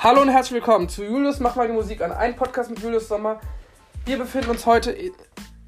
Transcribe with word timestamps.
Hallo 0.00 0.22
und 0.22 0.28
herzlich 0.28 0.52
willkommen 0.52 0.88
zu 0.88 1.02
Julius 1.02 1.40
Mach 1.40 1.56
mal 1.56 1.66
die 1.66 1.72
Musik 1.72 2.02
an. 2.02 2.12
Ein 2.12 2.36
Podcast 2.36 2.70
mit 2.70 2.78
Julius 2.78 3.08
Sommer. 3.08 3.40
Wir 4.04 4.16
befinden 4.16 4.50
uns 4.50 4.64
heute 4.64 4.96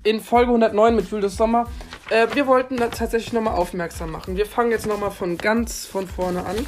in 0.05 0.21
Folge 0.21 0.51
109 0.51 0.95
mit 0.95 1.11
Julius 1.11 1.37
Sommer. 1.37 1.67
Äh, 2.11 2.29
wir 2.35 2.47
wollten 2.47 2.77
tatsächlich 2.77 3.33
nochmal 3.33 3.57
aufmerksam 3.57 4.13
machen. 4.13 4.37
Wir 4.37 4.47
fangen 4.47 4.71
jetzt 4.71 4.87
nochmal 4.87 5.11
von 5.11 5.37
ganz 5.37 5.85
von 5.85 6.07
vorne 6.07 6.47
an. 6.47 6.65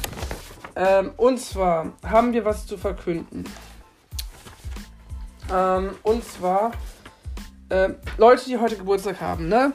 Ähm, 0.75 1.11
und 1.15 1.39
zwar 1.39 1.93
haben 2.05 2.33
wir 2.33 2.43
was 2.43 2.67
zu 2.67 2.77
verkünden. 2.77 3.45
Ähm, 5.49 5.91
und 6.03 6.25
zwar 6.25 6.73
äh, 7.69 7.91
Leute, 8.17 8.43
die 8.43 8.57
heute 8.57 8.75
Geburtstag 8.75 9.21
haben, 9.21 9.47
ne? 9.47 9.71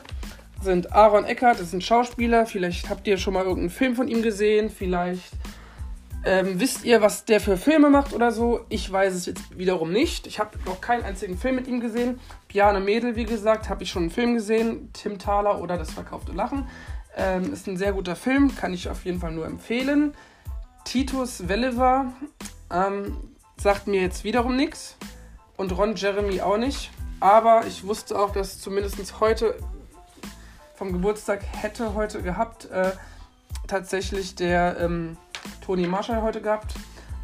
Sind 0.61 0.93
Aaron 0.93 1.25
Eckert, 1.25 1.55
das 1.55 1.69
ist 1.69 1.73
ein 1.73 1.81
Schauspieler. 1.81 2.45
Vielleicht 2.45 2.91
habt 2.91 3.07
ihr 3.07 3.17
schon 3.17 3.33
mal 3.33 3.45
irgendeinen 3.45 3.71
Film 3.71 3.97
von 3.97 4.09
ihm 4.09 4.21
gesehen. 4.21 4.69
Vielleicht 4.69 5.33
ähm, 6.29 6.61
wisst 6.61 6.85
ihr, 6.85 7.01
was 7.01 7.25
der 7.25 7.41
für 7.41 7.57
Filme 7.57 7.89
macht 7.89 8.13
oder 8.13 8.33
so? 8.33 8.67
Ich 8.69 8.93
weiß 8.93 9.15
es 9.15 9.25
jetzt 9.25 9.57
wiederum 9.57 9.91
nicht. 9.91 10.27
Ich 10.27 10.39
habe 10.39 10.59
noch 10.67 10.83
keinen 10.83 11.03
einzigen 11.03 11.39
Film 11.39 11.55
mit 11.55 11.67
ihm 11.67 11.81
gesehen. 11.81 12.21
Piane 12.49 12.81
Mädel, 12.81 13.17
wie 13.17 13.25
gesagt, 13.25 13.71
habe 13.71 13.83
ich 13.83 13.91
schon 13.91 14.03
einen 14.03 14.11
Film 14.11 14.35
gesehen. 14.35 14.91
Tim 14.93 15.19
Thaler 15.19 15.59
oder 15.63 15.79
Das 15.79 15.91
verkaufte 15.91 16.33
Lachen. 16.33 16.69
Ähm, 17.17 17.51
ist 17.51 17.67
ein 17.67 17.79
sehr 17.79 17.93
guter 17.95 18.15
Film, 18.15 18.55
kann 18.55 18.75
ich 18.75 18.91
auf 18.91 19.07
jeden 19.07 19.21
Fall 19.21 19.33
nur 19.33 19.47
empfehlen. 19.47 20.13
Titus 20.85 21.49
Welliver 21.49 22.13
ähm, 22.71 23.17
sagt 23.57 23.87
mir 23.87 24.03
jetzt 24.03 24.23
wiederum 24.23 24.55
nichts. 24.55 24.99
Und 25.57 25.79
Ron 25.79 25.97
Jeremy 25.97 26.43
auch 26.43 26.59
nicht. 26.59 26.91
Aber 27.21 27.65
ich 27.67 27.87
wusste 27.87 28.19
auch, 28.19 28.33
dass 28.33 28.61
zumindest 28.61 29.19
heute 29.21 29.55
vom 30.75 30.93
Geburtstag 30.93 31.41
hätte 31.57 31.95
heute 31.95 32.21
gehabt. 32.21 32.71
Äh, 32.71 32.93
tatsächlich 33.67 34.35
der 34.35 34.77
ähm, 34.79 35.17
Toni 35.65 35.87
Marshall 35.87 36.23
heute 36.23 36.41
gehabt. 36.41 36.75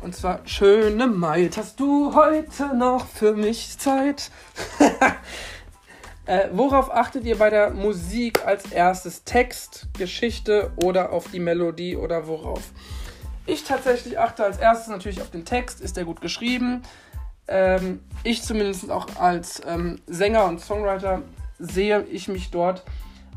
Und 0.03 0.15
zwar, 0.15 0.41
schöne 0.45 1.07
Maid, 1.07 1.57
hast 1.57 1.81
du 1.81 2.15
heute 2.15 2.77
noch 2.77 3.07
für 3.07 3.33
mich 3.33 3.79
Zeit? 3.79 4.31
äh, 6.27 6.49
worauf 6.53 6.93
achtet 6.93 7.25
ihr 7.25 7.39
bei 7.39 7.49
der 7.49 7.71
Musik 7.71 8.45
als 8.47 8.71
erstes? 8.71 9.25
Text, 9.25 9.89
Geschichte 9.97 10.73
oder 10.77 11.11
auf 11.11 11.31
die 11.31 11.41
Melodie 11.41 11.97
oder 11.97 12.27
worauf? 12.27 12.61
Ich 13.47 13.65
tatsächlich 13.65 14.19
achte 14.19 14.45
als 14.45 14.59
erstes 14.59 14.89
natürlich 14.89 15.23
auf 15.23 15.31
den 15.31 15.45
Text. 15.45 15.81
Ist 15.81 15.97
der 15.97 16.05
gut 16.05 16.21
geschrieben? 16.21 16.83
Ähm, 17.49 18.01
ich 18.23 18.43
zumindest 18.43 18.91
auch 18.91 19.17
als 19.17 19.63
ähm, 19.67 20.01
Sänger 20.07 20.45
und 20.47 20.61
Songwriter 20.61 21.23
sehe 21.59 22.03
ich 22.05 22.29
mich 22.29 22.51
dort 22.51 22.85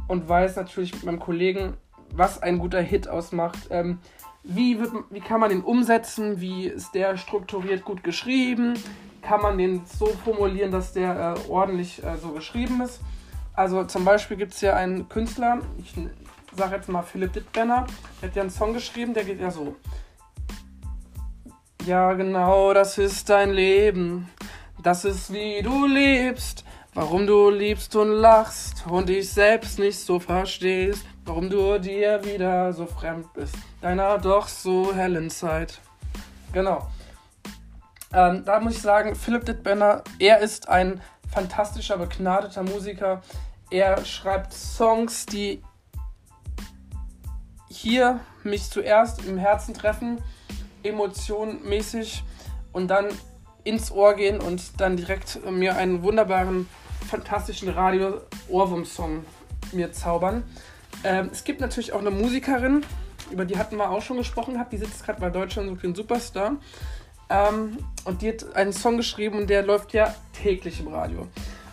und 0.07 0.27
weiß 0.27 0.55
natürlich 0.55 0.93
mit 0.93 1.03
meinem 1.03 1.19
Kollegen, 1.19 1.75
was 2.13 2.41
ein 2.41 2.59
guter 2.59 2.81
Hit 2.81 3.07
ausmacht. 3.07 3.67
Ähm, 3.69 3.99
wie, 4.47 4.79
wird, 4.79 4.91
wie 5.09 5.19
kann 5.19 5.39
man 5.39 5.49
den 5.49 5.61
umsetzen? 5.61 6.39
Wie 6.39 6.67
ist 6.67 6.93
der 6.93 7.17
strukturiert 7.17 7.83
gut 7.83 8.03
geschrieben? 8.03 8.73
Kann 9.21 9.41
man 9.41 9.57
den 9.57 9.81
so 9.85 10.07
formulieren, 10.23 10.71
dass 10.71 10.93
der 10.93 11.35
äh, 11.35 11.49
ordentlich 11.49 12.03
äh, 12.03 12.15
so 12.17 12.29
geschrieben 12.29 12.81
ist? 12.81 13.01
Also 13.53 13.83
zum 13.83 14.05
Beispiel 14.05 14.37
gibt 14.37 14.53
es 14.53 14.61
ja 14.61 14.75
einen 14.75 15.09
Künstler, 15.09 15.59
ich 15.79 15.93
sage 16.55 16.75
jetzt 16.75 16.87
mal 16.89 17.01
Philipp 17.01 17.33
Dittbrenner, 17.33 17.87
der 18.21 18.29
hat 18.29 18.35
ja 18.35 18.43
einen 18.43 18.51
Song 18.51 18.73
geschrieben, 18.73 19.13
der 19.13 19.23
geht 19.23 19.41
ja 19.41 19.51
so. 19.51 19.75
Ja, 21.85 22.13
genau, 22.13 22.73
das 22.73 22.97
ist 22.97 23.29
dein 23.29 23.51
Leben. 23.51 24.29
Das 24.83 25.05
ist 25.05 25.33
wie 25.33 25.61
du 25.61 25.87
lebst. 25.87 26.63
Warum 26.97 27.27
du 27.27 27.51
liebst 27.51 27.95
und 27.95 28.09
lachst 28.09 28.83
und 28.89 29.07
dich 29.07 29.31
selbst 29.31 29.77
nicht 29.77 29.99
so 29.99 30.19
verstehst. 30.19 31.05
Warum 31.25 31.47
du 31.47 31.79
dir 31.79 32.25
wieder 32.25 32.73
so 32.73 32.87
fremd 32.87 33.31
bist. 33.33 33.53
Deiner 33.81 34.17
doch 34.17 34.47
so 34.47 34.95
hellen 34.95 35.29
Zeit. 35.29 35.79
Genau. 36.53 36.89
Ähm, 38.11 38.43
da 38.45 38.59
muss 38.59 38.77
ich 38.77 38.81
sagen, 38.81 39.13
Philipp 39.13 39.45
Dittbenner, 39.45 40.03
er 40.17 40.39
ist 40.39 40.69
ein 40.69 40.99
fantastischer, 41.31 41.99
begnadeter 41.99 42.63
Musiker. 42.63 43.21
Er 43.69 44.03
schreibt 44.03 44.51
Songs, 44.51 45.27
die 45.27 45.61
hier 47.69 48.21
mich 48.41 48.71
zuerst 48.71 49.23
im 49.23 49.37
Herzen 49.37 49.75
treffen, 49.75 50.17
emotionmäßig 50.81 52.23
und 52.73 52.87
dann 52.87 53.09
ins 53.63 53.91
Ohr 53.91 54.15
gehen 54.15 54.39
und 54.39 54.81
dann 54.81 54.97
direkt 54.97 55.45
mir 55.47 55.75
einen 55.75 56.01
wunderbaren 56.01 56.67
fantastischen 57.07 57.69
Radio-Ohrwurm-Song 57.69 59.25
mir 59.71 59.91
zaubern. 59.91 60.43
Ähm, 61.03 61.29
es 61.31 61.43
gibt 61.43 61.61
natürlich 61.61 61.93
auch 61.93 61.99
eine 61.99 62.11
Musikerin, 62.11 62.83
über 63.31 63.45
die 63.45 63.57
hatten 63.57 63.77
wir 63.77 63.89
auch 63.89 64.01
schon 64.01 64.17
gesprochen 64.17 64.53
gehabt, 64.53 64.73
die 64.73 64.77
sitzt 64.77 65.05
gerade 65.05 65.19
bei 65.19 65.29
Deutschland 65.29 65.69
sucht 65.69 65.83
den 65.83 65.95
Superstar. 65.95 66.57
Ähm, 67.29 67.77
und 68.05 68.21
die 68.21 68.29
hat 68.29 68.55
einen 68.55 68.71
Song 68.71 68.97
geschrieben 68.97 69.39
und 69.39 69.49
der 69.49 69.63
läuft 69.63 69.93
ja 69.93 70.15
täglich 70.41 70.79
im 70.79 70.87
Radio. 70.87 71.27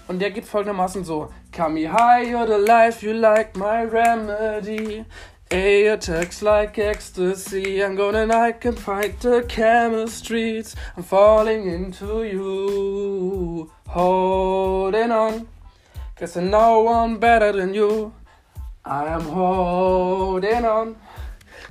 Und 0.08 0.20
der 0.20 0.30
geht 0.30 0.44
folgendermaßen 0.44 1.04
so: 1.04 1.30
Come 1.54 1.80
me 1.80 1.92
high, 1.92 2.28
you're 2.28 2.46
the 2.46 2.66
life, 2.66 3.04
you 3.06 3.12
like 3.12 3.56
my 3.56 3.84
remedy. 3.84 5.04
A 5.50 5.86
attacks 5.88 6.42
like 6.42 6.78
ecstasy. 6.78 7.82
I'm 7.84 7.96
gonna 7.96 8.26
I 8.34 8.52
can 8.52 8.74
fight 8.74 9.20
the 9.20 9.42
chemistries. 9.42 10.74
I'm 10.96 11.02
falling 11.02 11.68
into 11.68 12.24
you. 12.24 13.70
Holding 13.86 15.10
on. 15.12 15.46
Cause 16.16 16.34
there's 16.34 16.48
no 16.48 16.80
one 16.80 17.18
better 17.18 17.52
than 17.52 17.74
you. 17.74 18.14
I 18.84 19.06
am 19.06 19.22
holding 19.22 20.64
on. 20.64 20.96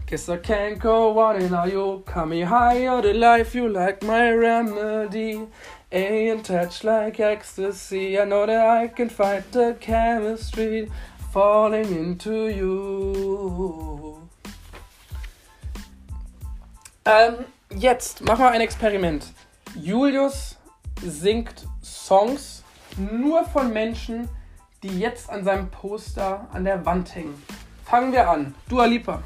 Guess 0.06 0.30
I 0.30 0.38
can't 0.38 0.80
go 0.80 1.18
on 1.20 1.42
without 1.42 1.72
you. 1.72 2.04
Come 2.06 2.30
me 2.30 2.42
higher 2.42 3.02
the 3.02 3.14
life 3.14 3.56
you 3.56 3.68
like 3.70 4.04
my 4.04 4.32
remedy. 4.32 5.48
A 5.92 6.30
and 6.30 6.44
touch 6.44 6.84
like 6.84 7.20
ecstasy. 7.20 8.20
I 8.20 8.26
know 8.26 8.46
that 8.46 8.66
I 8.66 8.88
can 8.88 9.10
fight 9.10 9.52
the 9.52 9.76
chemistry. 9.80 10.92
Falling 11.34 11.92
into 11.92 12.48
you. 12.48 14.18
Ähm, 17.06 17.46
jetzt 17.76 18.24
machen 18.24 18.42
wir 18.42 18.52
ein 18.52 18.62
Experiment. 18.62 19.34
Julius 19.76 20.60
singt 21.02 21.68
Songs 21.82 22.64
nur 22.98 23.44
von 23.46 23.74
Menschen, 23.74 24.30
die 24.84 25.00
jetzt 25.00 25.28
an 25.32 25.44
seinem 25.44 25.72
Poster 25.72 26.48
an 26.54 26.66
der 26.66 26.86
Wand 26.86 27.16
hängen. 27.16 27.42
Fangen 27.84 28.12
wir 28.14 28.30
an. 28.30 28.54
Dua 28.70 28.86
Lipa. 28.86 29.24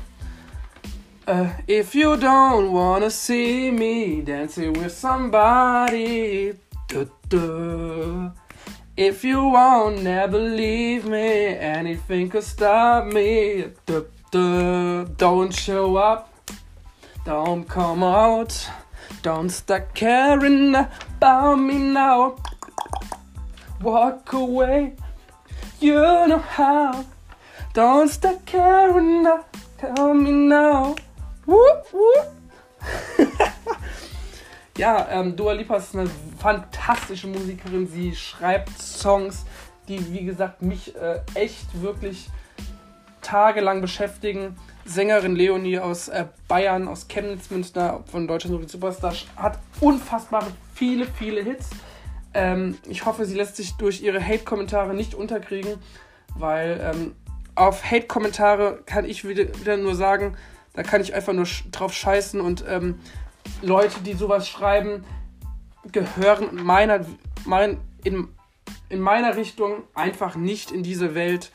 Uh, 1.28 1.48
if 1.68 1.94
you 1.94 2.16
don't 2.16 2.72
wanna 2.72 3.10
see 3.10 3.70
me 3.70 4.24
dancing 4.24 4.74
with 4.82 4.98
somebody, 4.98 6.54
duh, 6.88 7.06
duh. 7.28 8.32
If 8.98 9.24
you 9.24 9.50
won't 9.50 10.02
never 10.02 10.40
leave 10.40 11.06
me, 11.06 11.56
anything 11.56 12.30
could 12.30 12.44
stop 12.44 13.06
me. 13.06 13.66
Duh, 13.86 14.06
duh. 14.32 15.04
Don't 15.16 15.54
show 15.54 15.98
up, 15.98 16.34
don't 17.24 17.64
come 17.70 18.02
out, 18.02 18.68
don't 19.22 19.52
start 19.52 19.94
caring 19.94 20.74
about 20.74 21.58
me 21.58 21.78
now. 21.78 22.38
Walk 23.84 24.34
away, 24.34 24.96
you 25.80 25.94
know 25.94 26.40
how. 26.40 27.06
Don't 27.76 28.10
start 28.10 28.48
caring 28.48 29.28
about 29.28 30.14
me 30.16 30.32
now. 30.32 30.96
Whoop, 31.46 31.86
whoop. 31.94 32.34
Ja, 34.78 35.08
ähm, 35.12 35.36
Dua 35.36 35.54
Lipa 35.54 35.78
ist 35.78 35.96
eine 35.96 36.10
fantastische 36.38 37.28
Musikerin. 37.28 37.88
Sie 37.88 38.16
schreibt 38.16 38.78
Songs, 38.80 39.46
die, 39.88 40.14
wie 40.14 40.26
gesagt, 40.26 40.62
mich 40.62 40.96
äh, 40.96 41.20
echt 41.34 41.82
wirklich 41.82 42.30
tagelang 43.22 43.82
beschäftigen. 43.82 44.56
Sängerin 44.86 45.36
Leonie 45.36 45.80
aus 45.80 46.08
äh, 46.08 46.26
Bayern, 46.48 46.88
aus 46.88 47.08
Chemnitz, 47.08 47.50
Münster, 47.50 48.04
von 48.10 48.28
Deutschland 48.28 48.62
so 48.62 48.68
Superstar, 48.68 49.14
hat 49.36 49.60
unfassbar 49.82 50.48
viele, 50.74 51.06
viele 51.06 51.44
Hits. 51.44 51.70
Ähm, 52.34 52.78
ich 52.88 53.06
hoffe, 53.06 53.26
sie 53.26 53.36
lässt 53.36 53.58
sich 53.58 53.76
durch 53.78 54.02
ihre 54.02 54.26
Hate-Kommentare 54.26 54.94
nicht 54.94 55.14
unterkriegen, 55.14 55.76
weil 56.36 56.80
ähm, 56.82 57.16
auf 57.56 57.84
Hate-Kommentare 57.84 58.84
kann 58.86 59.06
ich 59.06 59.28
wieder, 59.28 59.44
wieder, 59.60 59.76
nur 59.76 59.96
sagen, 59.96 60.38
da 60.74 60.84
kann 60.84 61.02
ich 61.02 61.14
einfach 61.14 61.34
nur 61.34 61.48
drauf 61.72 61.92
scheißen 61.94 62.40
und 62.40 62.64
ähm, 62.70 63.00
Leute, 63.62 64.02
die 64.02 64.14
sowas 64.14 64.48
schreiben, 64.48 65.04
gehören 65.92 66.64
meiner, 66.64 67.06
mein, 67.46 67.80
in, 68.04 68.30
in 68.90 69.00
meiner 69.00 69.36
Richtung 69.36 69.84
einfach 69.94 70.36
nicht 70.36 70.72
in 70.72 70.84
diese 70.84 71.16
Welt. 71.16 71.52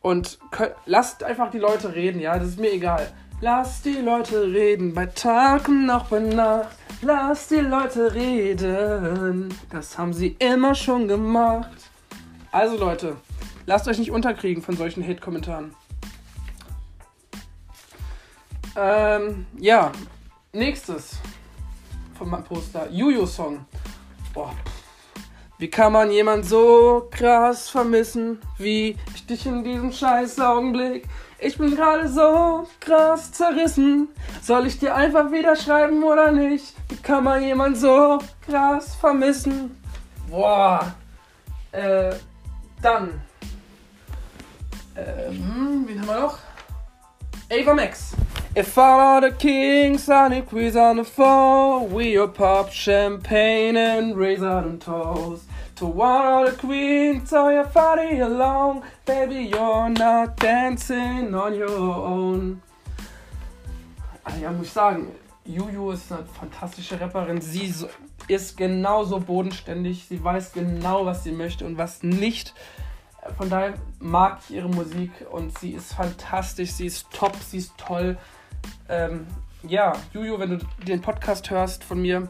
Und 0.00 0.38
könnt, 0.50 0.74
lasst 0.84 1.24
einfach 1.24 1.50
die 1.50 1.58
Leute 1.58 1.94
reden, 1.94 2.20
ja, 2.20 2.38
das 2.38 2.48
ist 2.48 2.60
mir 2.60 2.72
egal. 2.72 3.12
Lasst 3.40 3.84
die 3.84 4.00
Leute 4.00 4.44
reden, 4.44 4.94
bei 4.94 5.06
Tag 5.06 5.68
und 5.68 5.90
auch 5.90 6.06
bei 6.06 6.20
Nacht. 6.20 6.76
Lasst 7.02 7.50
die 7.50 7.56
Leute 7.56 8.14
reden, 8.14 9.52
das 9.70 9.98
haben 9.98 10.14
sie 10.14 10.36
immer 10.38 10.74
schon 10.74 11.08
gemacht. 11.08 11.90
Also 12.50 12.78
Leute, 12.78 13.16
lasst 13.66 13.86
euch 13.88 13.98
nicht 13.98 14.10
unterkriegen 14.10 14.62
von 14.62 14.76
solchen 14.76 15.06
Hate-Kommentaren. 15.06 15.74
Ähm, 18.76 19.46
ja, 19.58 19.92
Nächstes. 20.56 21.18
von 22.16 22.30
meinem 22.30 22.44
Poster. 22.44 22.88
Juju-Song. 22.90 23.66
Boah. 24.32 24.54
Wie 25.58 25.68
kann 25.68 25.92
man 25.92 26.10
jemand 26.10 26.46
so 26.46 27.08
krass 27.10 27.68
vermissen, 27.68 28.40
wie 28.56 28.96
ich 29.14 29.26
dich 29.26 29.44
in 29.44 29.62
diesem 29.64 29.92
scheiß 29.92 30.40
Augenblick? 30.40 31.06
Ich 31.38 31.58
bin 31.58 31.76
gerade 31.76 32.08
so 32.08 32.66
krass 32.80 33.32
zerrissen. 33.32 34.08
Soll 34.40 34.66
ich 34.66 34.78
dir 34.78 34.94
einfach 34.94 35.30
wieder 35.30 35.56
schreiben 35.56 36.02
oder 36.02 36.32
nicht? 36.32 36.74
Wie 36.88 36.96
kann 36.96 37.24
man 37.24 37.42
jemand 37.42 37.76
so 37.76 38.18
krass 38.46 38.94
vermissen? 38.94 39.76
Boah. 40.30 40.94
Äh, 41.72 42.14
dann. 42.80 43.20
Ähm, 44.96 45.84
wen 45.86 46.00
haben 46.00 46.08
wir 46.08 46.20
noch? 46.20 46.38
Ava 47.52 47.74
Max. 47.74 48.14
If 48.56 48.78
all 48.78 49.20
the 49.20 49.32
kings 49.32 50.08
and 50.08 50.32
the 50.32 50.40
queens 50.40 50.76
on 50.76 50.96
the 50.96 51.04
floor, 51.04 51.86
we'll 51.86 52.26
pop 52.26 52.72
champagne 52.72 53.76
and 53.76 54.16
raise 54.16 54.42
our 54.42 54.64
toast. 54.78 55.44
To 55.74 55.84
one 55.84 56.46
of 56.46 56.50
the 56.50 56.66
queens, 56.66 57.28
so 57.28 57.50
your 57.50 57.66
body 57.66 58.20
alone, 58.20 58.80
baby, 59.04 59.50
you're 59.52 59.90
not 59.90 60.38
dancing 60.38 61.34
on 61.34 61.54
your 61.54 61.68
own. 61.68 62.62
Ah 64.24 64.32
ja, 64.40 64.50
muss 64.50 64.68
ich 64.68 64.72
sagen, 64.72 65.12
Juju 65.44 65.90
ist 65.90 66.10
eine 66.10 66.24
fantastische 66.24 66.98
Rapperin. 66.98 67.42
Sie 67.42 67.74
ist 68.26 68.56
genauso 68.56 69.20
bodenständig. 69.20 70.06
Sie 70.08 70.24
weiß 70.24 70.52
genau, 70.54 71.04
was 71.04 71.24
sie 71.24 71.32
möchte 71.32 71.66
und 71.66 71.76
was 71.76 72.02
nicht. 72.02 72.54
Von 73.36 73.50
daher 73.50 73.74
mag 74.00 74.38
ich 74.48 74.56
ihre 74.56 74.70
Musik 74.70 75.10
und 75.30 75.58
sie 75.58 75.72
ist 75.72 75.92
fantastisch. 75.92 76.70
Sie 76.72 76.86
ist 76.86 77.10
top, 77.10 77.36
sie 77.36 77.58
ist 77.58 77.76
toll. 77.76 78.16
Ähm, 78.88 79.26
ja, 79.62 79.94
Juju, 80.12 80.38
wenn 80.38 80.58
du 80.58 80.58
den 80.86 81.00
Podcast 81.00 81.50
hörst 81.50 81.82
von 81.82 82.00
mir, 82.00 82.28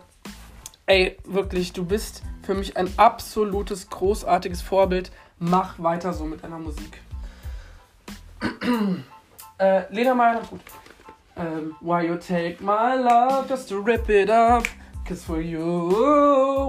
ey, 0.87 1.17
wirklich, 1.25 1.73
du 1.73 1.85
bist 1.85 2.23
für 2.43 2.55
mich 2.55 2.77
ein 2.77 2.89
absolutes, 2.97 3.91
großartiges 3.91 4.63
Vorbild. 4.63 5.11
Mach 5.39 5.79
weiter 5.79 6.13
so 6.13 6.25
mit 6.25 6.43
deiner 6.43 6.59
Musik. 6.59 7.01
äh, 9.59 9.83
Lena 9.93 10.15
Meyer, 10.15 10.43
gut. 10.49 10.61
Um, 11.37 11.77
why 11.81 12.03
you 12.03 12.17
take 12.17 12.63
my 12.63 12.95
love 12.95 13.47
just 13.49 13.69
to 13.69 13.79
rip 13.79 14.09
it 14.09 14.31
up? 14.31 14.67
Cause 15.07 15.23
for 15.23 15.41
you, 15.41 15.61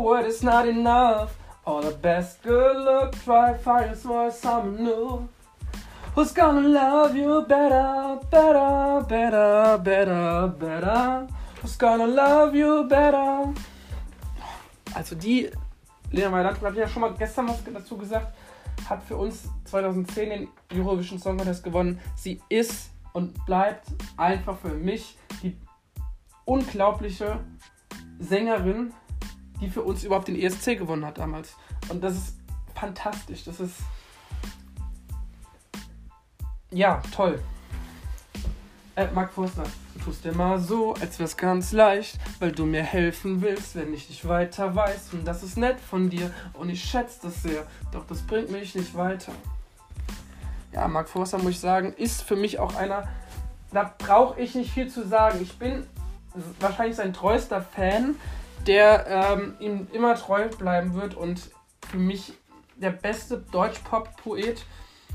what 0.04 0.26
is 0.26 0.44
not 0.44 0.68
enough? 0.68 1.38
All 1.66 1.82
the 1.82 1.96
best 1.96 2.44
good 2.44 2.76
look, 2.76 3.16
try 3.24 3.58
find 3.58 3.96
for 3.96 4.30
someone 4.30 4.84
new. 4.84 5.30
Who's 6.18 6.34
gonna 6.34 6.68
love 6.68 7.16
you 7.16 7.46
better, 7.46 8.20
better, 8.32 9.06
better, 9.08 9.78
better, 9.78 10.48
better? 10.48 11.28
Who's 11.62 11.78
gonna 11.78 12.08
love 12.08 12.56
you 12.56 12.88
better? 12.88 13.54
Also 14.96 15.14
die, 15.14 15.52
Lena 16.10 16.44
habe 16.44 16.72
ich 16.72 16.78
ja 16.78 16.88
schon 16.88 17.02
mal 17.02 17.14
gestern 17.14 17.48
was 17.48 17.64
dazu 17.72 17.96
gesagt, 17.98 18.36
hat 18.90 19.04
für 19.04 19.16
uns 19.16 19.48
2010 19.66 20.30
den 20.32 20.48
Eurovision 20.74 21.20
Song 21.20 21.38
Contest 21.38 21.64
gewonnen. 21.64 22.00
Sie 22.16 22.42
ist 22.50 22.90
und 23.14 23.46
bleibt 23.46 23.86
einfach 24.18 24.58
für 24.58 24.74
mich 24.74 25.20
die 25.44 25.56
unglaubliche 26.46 27.42
Sängerin, 28.18 28.92
die 29.62 29.70
für 29.70 29.84
uns 29.84 30.04
überhaupt 30.04 30.30
den 30.30 30.36
ESC 30.36 30.80
gewonnen 30.80 31.06
hat 31.06 31.20
damals. 31.20 31.56
Und 31.90 32.04
das 32.04 32.16
ist 32.16 32.38
fantastisch. 32.74 33.44
Das 33.44 33.60
ist 33.60 33.76
ja, 36.72 37.02
toll. 37.16 37.40
Äh, 38.96 39.08
Mark 39.14 39.32
Forster, 39.32 39.64
du 39.94 40.06
tust 40.06 40.26
immer 40.26 40.58
so, 40.60 40.94
als 40.96 41.20
wär's 41.20 41.38
ganz 41.38 41.72
leicht, 41.72 42.18
weil 42.40 42.52
du 42.52 42.66
mir 42.66 42.82
helfen 42.82 43.42
willst, 43.42 43.76
wenn 43.76 43.94
ich 43.94 44.10
nicht 44.10 44.28
weiter 44.28 44.76
weiß. 44.76 45.14
Und 45.14 45.26
das 45.26 45.44
ist 45.44 45.58
nett 45.58 45.80
von 45.80 46.10
dir 46.10 46.32
und 46.54 46.70
ich 46.70 46.84
schätze 46.84 47.20
das 47.24 47.44
sehr, 47.44 47.68
doch 47.92 48.06
das 48.08 48.22
bringt 48.24 48.50
mich 48.52 48.74
nicht 48.76 48.96
weiter. 48.96 49.34
Ja, 50.74 50.88
Mark 50.88 51.10
Forster, 51.10 51.38
muss 51.38 51.52
ich 51.52 51.60
sagen, 51.60 51.94
ist 51.94 52.24
für 52.24 52.36
mich 52.36 52.60
auch 52.60 52.76
einer, 52.76 53.08
da 53.72 53.94
brauche 53.98 54.40
ich 54.40 54.56
nicht 54.56 54.72
viel 54.72 54.90
zu 54.90 55.08
sagen. 55.08 55.40
Ich 55.42 55.58
bin 55.58 55.86
wahrscheinlich 56.60 56.96
sein 56.96 57.14
treuester 57.14 57.62
Fan, 57.62 58.16
der 58.66 59.08
ähm, 59.08 59.54
ihm 59.60 59.88
immer 59.94 60.16
treu 60.16 60.50
bleiben 60.50 60.96
wird 60.96 61.16
und 61.16 61.52
für 61.90 61.98
mich 61.98 62.34
der 62.76 62.92
beste 62.92 63.38
Deutsch-Pop-Poet, 63.52 64.66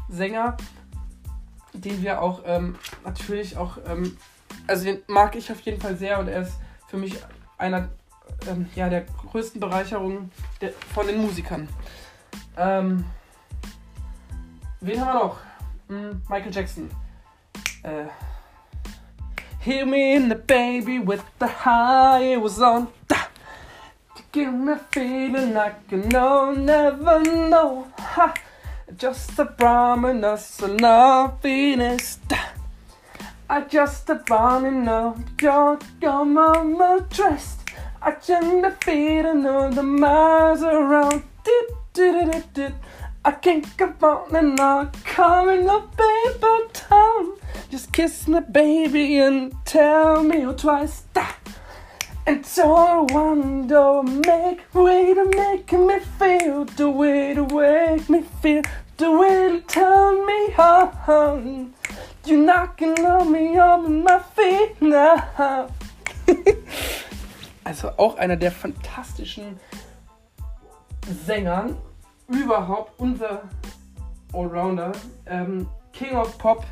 Sänger 0.09 0.57
den 1.73 2.03
wir 2.03 2.21
auch 2.21 2.43
ähm, 2.45 2.77
natürlich 3.05 3.57
auch, 3.57 3.79
ähm, 3.87 4.17
also 4.67 4.85
den 4.85 5.03
mag 5.07 5.35
ich 5.37 5.51
auf 5.51 5.61
jeden 5.61 5.81
Fall 5.81 5.97
sehr 5.97 6.19
und 6.19 6.29
er 6.29 6.43
ist 6.43 6.55
für 6.89 6.97
mich 6.97 7.17
einer 7.59 7.89
ähm, 8.49 8.69
ja, 8.75 8.89
der 8.89 9.03
größten 9.03 9.61
Bereicherungen 9.61 10.31
der, 10.61 10.73
von 10.95 11.07
den 11.07 11.21
Musikern. 11.21 11.69
Ähm, 12.57 13.05
wen 14.81 15.01
haben 15.01 15.13
wir 15.13 15.25
noch? 15.25 15.39
Hm, 15.89 16.23
Michael 16.29 16.53
Jackson. 16.53 16.91
Äh, 17.83 18.05
Hear 19.61 19.87
me 19.87 20.15
in 20.15 20.29
the 20.29 20.35
baby 20.35 20.99
with 20.99 21.23
the 21.39 21.47
high 21.47 22.33
it 22.33 22.43
was 22.43 22.61
on. 22.61 22.89
Da. 23.07 23.17
Give 24.33 24.53
me 24.53 24.73
a 24.73 24.77
feeling 24.91 25.55
like 25.55 25.93
I 25.93 25.97
know, 25.97 26.51
never 26.53 27.23
know. 27.23 27.87
Ha. 27.97 28.35
Just 28.97 29.39
a 29.39 29.47
promise 29.47 30.61
of 30.61 30.81
happiness. 30.81 32.19
I 33.49 33.61
just 33.63 34.11
a 34.11 34.23
running 34.29 34.89
up 34.89 35.19
your 35.41 35.79
your 36.01 36.25
mama 36.25 37.07
dressed. 37.09 37.61
I 38.03 38.13
just 38.13 38.85
feel 38.85 39.27
another 39.27 39.83
miles 39.83 40.63
around. 40.63 41.23
I 43.25 43.31
can't 43.41 43.77
go 43.77 43.95
on 44.03 44.35
and 44.35 44.59
on, 44.59 44.91
coming 45.05 45.69
up 45.69 45.97
paper 45.97 46.59
town. 46.73 47.35
Just 47.71 47.93
kiss 47.93 48.27
me, 48.27 48.41
baby, 48.41 49.19
and 49.19 49.55
tell 49.65 50.23
me 50.23 50.45
twice. 50.55 51.05
And 52.25 52.47
so 52.47 52.75
I 52.75 53.01
wonder, 53.13 54.03
make 54.03 54.73
way 54.73 55.13
to 55.13 55.25
make 55.25 55.73
me 55.73 55.99
feel 56.19 56.65
the 56.65 56.89
way 56.89 57.35
to 57.35 57.45
make 57.47 58.09
me 58.09 58.23
feel 58.41 58.63
the 58.97 59.11
way 59.11 59.49
to 59.49 59.61
tell 59.67 60.25
me 60.25 60.51
how 60.53 60.91
you're 62.25 62.39
knocking 62.39 62.99
on 63.05 63.33
me 63.33 63.59
on 63.59 64.05
my 64.05 64.21
feet 64.35 64.81
now. 64.81 65.69
also 67.65 67.91
auch 67.97 68.17
einer 68.17 68.37
der 68.37 68.53
fantastischen 68.53 69.59
Sängern 71.27 71.77
überhaupt, 72.29 72.99
unser 72.99 73.43
Allrounder, 74.33 74.93
ähm, 75.27 75.69
King 75.93 76.17
of 76.17 76.39
Pop, 76.39 76.65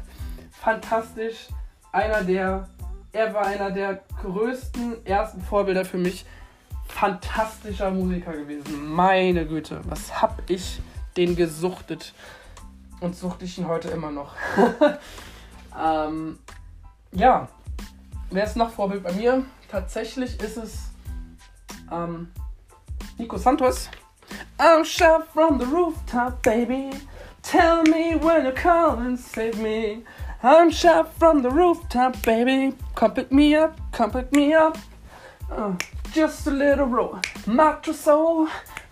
fantastisch, 0.52 1.49
einer 1.92 2.23
der, 2.23 2.68
er 3.12 3.35
war 3.35 3.47
einer 3.47 3.71
der 3.71 4.02
größten 4.23 5.04
ersten 5.04 5.40
Vorbilder 5.42 5.85
für 5.85 5.99
mich, 5.99 6.25
fantastischer 6.87 7.90
Musiker 7.90 8.33
gewesen, 8.33 8.95
meine 8.95 9.47
Güte, 9.47 9.80
was 9.85 10.21
hab 10.23 10.49
ich 10.49 10.80
den 11.17 11.37
gesuchtet. 11.37 12.14
Und 13.00 13.17
suchte 13.17 13.45
ich 13.45 13.59
ihn 13.59 13.67
heute 13.67 13.88
immer 13.88 14.11
noch. 14.11 14.35
ähm, 15.81 16.38
ja, 17.12 17.49
wer 18.31 18.45
ist 18.45 18.57
noch 18.57 18.71
Vorbild 18.71 19.02
bei 19.02 19.12
mir? 19.12 19.45
Tatsächlich 19.71 20.38
ist 20.40 20.57
es 20.57 20.90
ähm, 21.90 22.31
Nico 23.19 23.37
Santos. 23.38 23.88
I'm 24.59 24.85
shot 24.85 25.26
from 25.33 25.59
the 25.59 25.67
rooftop, 25.67 26.43
baby. 26.43 26.90
Tell 27.43 27.83
me 27.85 28.14
when 28.17 28.45
you 28.45 28.52
call 28.52 28.99
and 28.99 29.19
save 29.19 29.59
me. 29.59 30.05
I'm 30.43 30.71
shot 30.71 31.12
from 31.19 31.43
the 31.43 31.50
rooftop, 31.50 32.23
baby. 32.23 32.75
Come 32.95 33.12
pick 33.14 33.33
me 33.33 33.55
up, 33.55 33.79
come 33.93 34.11
pick 34.11 34.33
me 34.33 34.55
up. 34.55 34.79
Uh, 35.50 35.75
just 36.12 36.47
a 36.47 36.50
little 36.50 36.87
roll, 36.87 37.19
mattress 37.47 38.00
soul. 38.00 38.49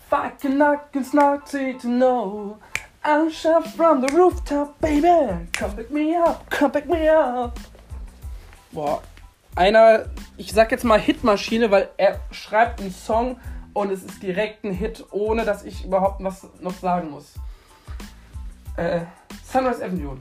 Fuck 0.08 0.44
and 0.44 0.58
knock 0.58 0.88
it's 0.94 1.12
not 1.12 1.46
to 1.46 1.78
know. 1.84 2.58
I'll 3.04 3.30
shout 3.30 3.68
from 3.68 4.00
the 4.00 4.08
rooftop, 4.08 4.80
baby. 4.80 5.46
Come 5.52 5.76
pick 5.76 5.90
me 5.90 6.14
up, 6.14 6.48
come 6.48 6.72
pick 6.72 6.88
me 6.88 7.08
up. 7.08 7.58
Boah, 8.72 9.02
einer, 9.54 10.06
ich 10.36 10.52
sag 10.52 10.70
jetzt 10.70 10.84
mal 10.84 10.98
Hitmaschine, 10.98 11.70
weil 11.70 11.90
er 11.98 12.20
schreibt 12.30 12.80
einen 12.80 12.90
Song 12.90 13.38
und 13.74 13.90
es 13.90 14.02
ist 14.02 14.22
direkt 14.22 14.64
ein 14.64 14.72
Hit, 14.72 15.04
ohne 15.10 15.44
dass 15.44 15.64
ich 15.64 15.84
überhaupt 15.84 16.24
was 16.24 16.46
noch 16.60 16.74
sagen 16.74 17.10
muss. 17.10 17.34
Äh, 18.76 19.00
Sunrise 19.44 19.84
Avenue. 19.84 20.16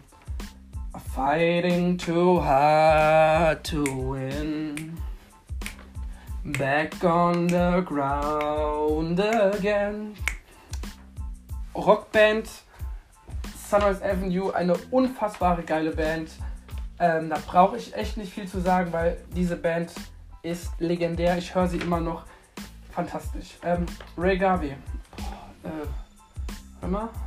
Fighting 1.15 1.97
too 1.97 2.43
hard 2.43 3.63
to 3.63 3.83
win. 3.85 4.96
Back 6.53 7.03
on 7.03 7.49
the 7.49 7.83
ground 7.83 9.19
again. 9.19 10.15
Rockband 11.75 12.47
Sunrise 13.69 14.01
Avenue, 14.01 14.51
eine 14.53 14.77
unfassbare 14.91 15.63
geile 15.63 15.91
Band. 15.91 16.29
Ähm, 16.99 17.29
da 17.29 17.37
brauche 17.45 17.75
ich 17.75 17.93
echt 17.93 18.15
nicht 18.15 18.31
viel 18.31 18.47
zu 18.47 18.61
sagen, 18.61 18.93
weil 18.93 19.17
diese 19.35 19.57
Band 19.57 19.91
ist 20.41 20.71
legendär. 20.79 21.37
Ich 21.37 21.53
höre 21.53 21.67
sie 21.67 21.79
immer 21.79 21.99
noch. 21.99 22.23
Fantastisch. 22.91 23.57
Ähm, 23.63 23.85
Ray 24.17 24.37
Garvey. 24.37 24.73
Boah, 25.17 25.69
äh, 25.69 26.91
warte. 26.91 27.26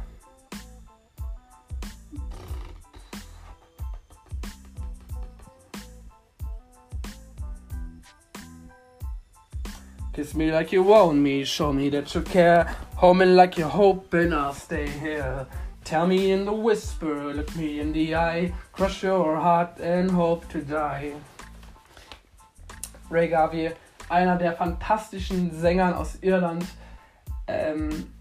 Kiss 10.12 10.34
me 10.34 10.50
like 10.50 10.72
you 10.72 10.82
want 10.82 11.18
me, 11.18 11.44
show 11.44 11.72
me 11.72 11.88
that 11.90 12.12
you 12.16 12.22
care. 12.22 12.66
Me 13.00 13.24
like 13.26 13.56
you're 13.56 13.68
hoping 13.68 14.32
I'll 14.32 14.52
stay 14.52 14.88
here. 14.88 15.46
Tell 15.84 16.08
me 16.08 16.32
in 16.32 16.44
the 16.44 16.52
whisper, 16.52 17.32
look 17.32 17.54
me 17.54 17.78
in 17.78 17.92
the 17.92 18.16
eye, 18.16 18.52
crush 18.72 19.04
your 19.04 19.36
heart 19.36 19.78
and 19.78 20.10
hope 20.10 20.48
to 20.48 20.62
die. 20.62 21.12
Ray 23.08 23.28
Garvey, 23.28 23.70
einer 24.08 24.36
der 24.36 24.54
fantastischen 24.54 25.52
Sängern 25.52 25.94
aus 25.94 26.18
Irland, 26.22 26.64
ähm, 27.46 28.12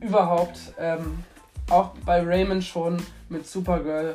überhaupt, 0.00 0.74
ähm, 0.78 1.24
auch 1.70 1.90
bei 2.04 2.22
Raymond 2.22 2.62
schon 2.62 3.02
mit 3.28 3.48
Supergirl, 3.48 4.14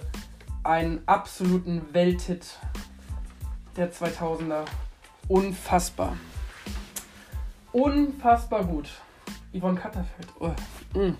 einen 0.64 1.02
absoluten 1.08 1.82
Welthit 1.92 2.58
der 3.76 3.92
2000er. 3.92 4.64
Unfassbar. 5.28 6.16
Unfassbar 7.74 8.64
gut. 8.66 8.90
Yvonne 9.54 9.80
Katterfeld. 9.80 10.28
Oh. 10.40 10.52
Mm. 10.98 11.16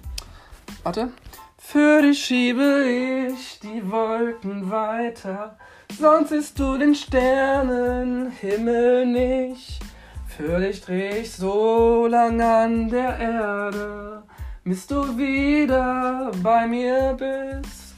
Warte. 0.84 1.10
Für 1.58 2.02
dich 2.02 2.26
schiebe 2.26 3.30
ich 3.30 3.60
die 3.60 3.90
Wolken 3.90 4.70
weiter, 4.70 5.58
sonst 5.98 6.28
siehst 6.30 6.60
du 6.60 6.78
den 6.78 6.94
Sternenhimmel 6.96 9.06
nicht. 9.06 9.80
Für 10.28 10.60
dich 10.60 10.82
dreh 10.82 11.20
ich 11.20 11.32
so 11.32 12.08
lang 12.08 12.42
an 12.42 12.90
der 12.90 13.18
Erde, 13.18 14.24
bis 14.66 14.88
du 14.88 15.18
wieder 15.18 16.32
bei 16.44 16.68
mir 16.68 17.16
bist. 17.18 17.96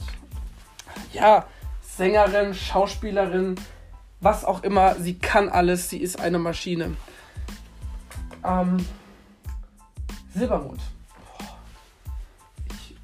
Ja, 1.14 1.48
Sängerin, 1.82 2.54
Schauspielerin, 2.54 3.56
was 4.20 4.46
auch 4.46 4.62
immer, 4.62 4.94
sie 4.96 5.18
kann 5.18 5.50
alles, 5.50 5.90
sie 5.90 5.98
ist 6.00 6.20
eine 6.20 6.38
Maschine. 6.38 6.96
Ähm, 8.44 8.86
Silbermond. 10.34 10.82
Ich, 12.70 12.96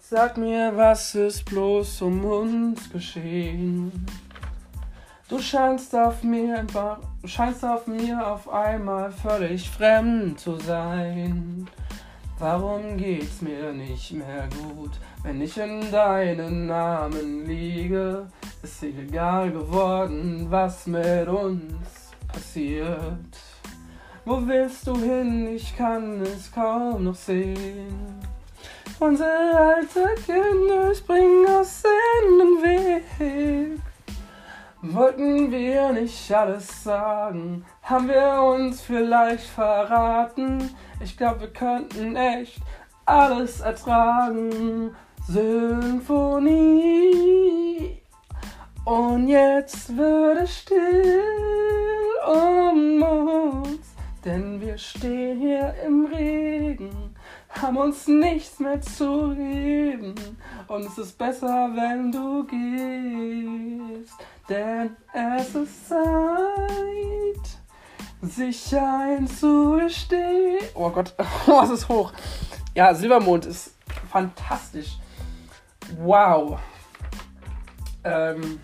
Sag 0.00 0.38
mir, 0.38 0.72
was 0.74 1.14
ist 1.14 1.44
bloß 1.44 2.02
um 2.02 2.24
uns 2.24 2.88
geschehen? 2.90 4.06
Du 5.28 5.38
scheinst 5.38 5.94
auf 5.94 6.22
mir 6.22 6.64
scheinst 7.24 7.62
auf 7.62 7.86
mir 7.86 8.26
auf 8.26 8.48
einmal 8.48 9.12
völlig 9.12 9.68
fremd 9.68 10.40
zu 10.40 10.56
sein. 10.56 11.68
Warum 12.40 12.96
geht's 12.96 13.42
mir 13.42 13.72
nicht 13.72 14.12
mehr 14.12 14.48
gut, 14.62 14.92
wenn 15.24 15.40
ich 15.42 15.58
in 15.58 15.90
deinen 15.90 16.66
Namen 16.66 17.44
liege? 17.44 18.28
Ist 18.62 18.80
egal 18.84 19.50
geworden, 19.50 20.46
was 20.48 20.86
mit 20.86 21.26
uns 21.26 22.12
passiert. 22.28 23.36
Wo 24.24 24.46
willst 24.46 24.86
du 24.86 24.96
hin? 24.96 25.48
Ich 25.48 25.76
kann 25.76 26.22
es 26.22 26.52
kaum 26.52 27.04
noch 27.04 27.16
sehen. 27.16 28.20
Unsere 29.00 29.56
alte 29.56 30.04
Kinder 30.24 30.94
springen 30.94 31.44
aus 31.48 31.82
wir 35.94 36.02
nicht 36.02 36.32
alles 36.32 36.84
sagen? 36.84 37.64
Haben 37.82 38.08
wir 38.08 38.42
uns 38.42 38.80
vielleicht 38.80 39.46
verraten? 39.46 40.70
Ich 41.00 41.16
glaube, 41.16 41.40
wir 41.40 41.52
könnten 41.52 42.14
echt 42.16 42.60
alles 43.06 43.60
ertragen. 43.60 44.94
Symphonie. 45.26 46.42
Und 48.84 49.28
jetzt 49.28 49.96
wird 49.96 50.42
es 50.42 50.58
still 50.58 51.22
um 52.26 53.02
uns, 53.02 53.94
denn 54.24 54.60
wir 54.60 54.76
stehen 54.78 55.38
hier 55.38 55.74
im 55.86 56.06
Regen 56.06 57.07
haben 57.60 57.76
uns 57.76 58.06
nichts 58.06 58.58
mehr 58.58 58.80
zu 58.80 59.30
reden. 59.30 60.14
Und 60.68 60.86
es 60.86 60.98
ist 60.98 61.18
besser, 61.18 61.70
wenn 61.74 62.12
du 62.12 62.44
gehst, 62.44 64.14
denn 64.48 64.96
es 65.12 65.54
ist 65.54 65.88
Zeit, 65.88 65.98
sich 68.22 68.76
einzugestehen. 68.76 70.64
Oh 70.74 70.90
Gott, 70.90 71.14
oh, 71.46 71.62
ist 71.62 71.88
hoch. 71.88 72.12
Ja, 72.74 72.94
Silbermond 72.94 73.46
ist 73.46 73.74
fantastisch. 74.10 74.98
Wow. 75.98 76.58
Ähm, 78.04 78.60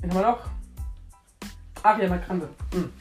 wen 0.00 0.10
haben 0.10 0.20
wir 0.20 0.26
noch? 0.30 0.40
Ariana 1.82 2.16
Grande. 2.18 2.48
Hm. 2.72 2.92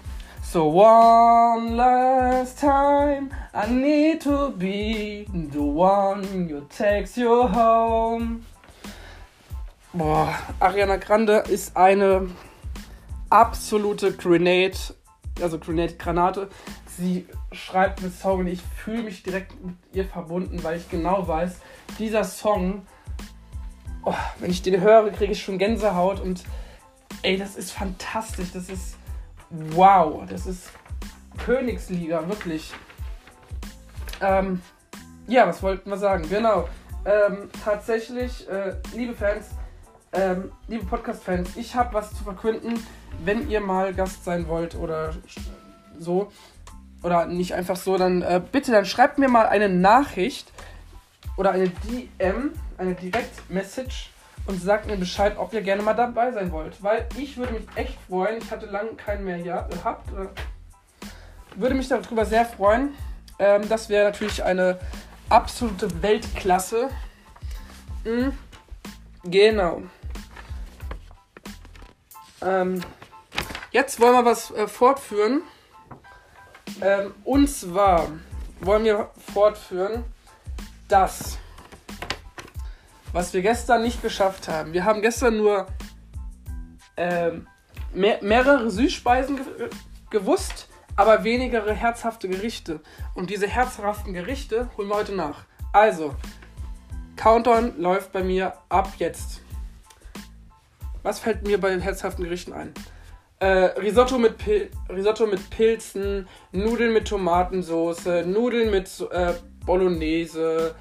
So 0.56 0.68
one 0.68 1.76
last 1.76 2.60
time, 2.60 3.30
I 3.54 3.70
need 3.70 4.22
to 4.22 4.52
be 4.52 5.28
the 5.52 5.62
one 5.62 6.24
who 6.24 6.62
takes 6.70 7.18
you 7.18 7.46
home. 7.46 8.46
Boah, 9.94 10.34
Ariana 10.62 10.96
Grande 10.96 11.44
ist 11.50 11.76
eine 11.76 12.30
absolute 13.30 14.14
Grenade, 14.14 14.78
also 15.42 15.60
Grenade-Granate. 15.60 16.48
Sie 16.88 17.28
schreibt 17.52 18.00
einen 18.00 18.14
Song 18.14 18.40
und 18.40 18.48
ich 18.48 18.62
fühle 18.62 19.04
mich 19.04 19.24
direkt 19.24 19.62
mit 19.62 19.76
ihr 19.92 20.06
verbunden, 20.06 20.64
weil 20.64 20.78
ich 20.78 20.90
genau 20.90 21.28
weiß, 21.28 21.58
dieser 22.00 22.24
Song, 22.24 22.84
oh, 24.06 24.14
wenn 24.40 24.52
ich 24.52 24.62
den 24.62 24.80
höre, 24.80 25.10
kriege 25.10 25.34
ich 25.34 25.44
schon 25.44 25.58
Gänsehaut 25.58 26.22
und 26.22 26.46
ey, 27.24 27.36
das 27.36 27.58
ist 27.58 27.72
fantastisch. 27.72 28.54
Das 28.54 28.70
ist 28.70 28.95
wow, 29.72 30.24
das 30.30 30.46
ist 30.46 30.70
Königsliga, 31.46 32.28
wirklich. 32.28 32.74
Ähm, 34.22 34.62
ja, 35.28 35.48
was 35.48 35.62
wollten 35.64 35.90
wir 35.90 35.98
sagen? 35.98 36.28
Genau. 36.30 36.68
Ähm, 37.06 37.50
tatsächlich, 37.64 38.50
äh, 38.50 38.76
liebe 38.94 39.14
Fans, 39.14 39.50
ähm, 40.14 40.52
liebe 40.68 40.86
Podcast-Fans, 40.86 41.56
ich 41.56 41.76
habe 41.76 41.94
was 41.94 42.10
zu 42.12 42.24
verkünden. 42.24 42.84
Wenn 43.24 43.50
ihr 43.50 43.62
mal 43.62 43.94
Gast 43.94 44.24
sein 44.26 44.48
wollt 44.48 44.76
oder 44.76 45.14
so, 46.00 46.32
oder 47.04 47.28
nicht 47.28 47.54
einfach 47.54 47.76
so, 47.76 47.98
dann 47.98 48.22
äh, 48.24 48.42
bitte, 48.52 48.72
dann 48.72 48.86
schreibt 48.86 49.20
mir 49.20 49.30
mal 49.30 49.46
eine 49.46 49.70
Nachricht 49.70 50.52
oder 51.38 51.52
eine 51.52 51.70
DM, 51.70 52.52
eine 52.78 52.96
Direct-Message 52.96 54.10
und 54.48 54.62
sagt 54.62 54.88
mir 54.88 54.98
Bescheid, 54.98 55.38
ob 55.38 55.54
ihr 55.54 55.62
gerne 55.62 55.82
mal 55.82 55.94
dabei 55.94 56.32
sein 56.32 56.52
wollt. 56.52 56.82
Weil 56.84 57.08
ich 57.18 57.38
würde 57.38 57.54
mich 57.54 57.64
echt 57.76 57.98
freuen. 58.08 58.38
Ich 58.38 58.52
hatte 58.52 58.68
lange 58.68 58.94
keinen 58.94 59.26
mehr 59.26 59.40
gehabt. 59.40 60.10
Würde 61.56 61.76
mich 61.76 61.88
darüber 61.88 62.26
sehr 62.26 62.46
freuen. 62.46 62.94
Ähm, 63.40 63.68
das 63.68 63.90
wäre 63.90 64.06
natürlich 64.06 64.44
eine 64.44 64.80
absolute 65.30 66.02
Weltklasse. 66.02 66.90
Mhm. 68.04 68.34
Genau. 69.24 69.82
Ähm, 72.42 72.82
jetzt 73.72 74.00
wollen 74.00 74.14
wir 74.14 74.26
was 74.26 74.52
äh, 74.52 74.68
fortführen. 74.68 75.42
Ähm, 76.82 77.14
und 77.24 77.48
zwar 77.50 78.08
wollen 78.60 78.84
wir 78.84 79.10
fortführen, 79.34 80.04
dass 80.88 81.38
was 83.16 83.34
wir 83.34 83.42
gestern 83.42 83.82
nicht 83.82 84.02
geschafft 84.02 84.50
haben. 84.50 84.74
Wir 84.74 84.84
haben 84.84 85.02
gestern 85.02 85.38
nur 85.38 85.68
ähm, 86.98 87.48
mehr, 87.94 88.20
mehrere 88.22 88.70
Süßspeisen 88.70 89.38
ge 89.38 89.70
gewusst, 90.10 90.68
aber 90.98 91.24
weniger 91.24 91.66
herzhafte 91.74 92.28
Gerichte. 92.28 92.82
Und 93.16 93.30
diese 93.30 93.48
herzhaften 93.48 94.14
Gerichte 94.14 94.70
holen 94.76 94.90
wir 94.90 94.98
heute 94.98 95.16
nach. 95.16 95.46
Also, 95.72 96.14
Countdown 97.16 97.80
läuft 97.80 98.12
bei 98.12 98.22
mir 98.22 98.54
ab 98.68 98.92
jetzt. 98.98 99.42
Was 101.02 101.20
fällt 101.20 101.48
mir 101.48 101.58
bei 101.58 101.70
den 101.70 101.80
herzhaften 101.80 102.26
Gerichten 102.26 102.52
ein? 102.52 102.74
Äh, 103.40 103.80
Risotto, 103.80 104.18
mit 104.18 104.36
Risotto 104.90 105.26
mit 105.26 105.50
Pilzen, 105.52 106.28
Nudeln 106.52 106.92
mit 106.92 107.08
Tomatensauce, 107.08 108.26
Nudeln 108.26 108.72
mit 108.72 108.90
äh, 109.12 109.36
Bolognese, 109.66 110.76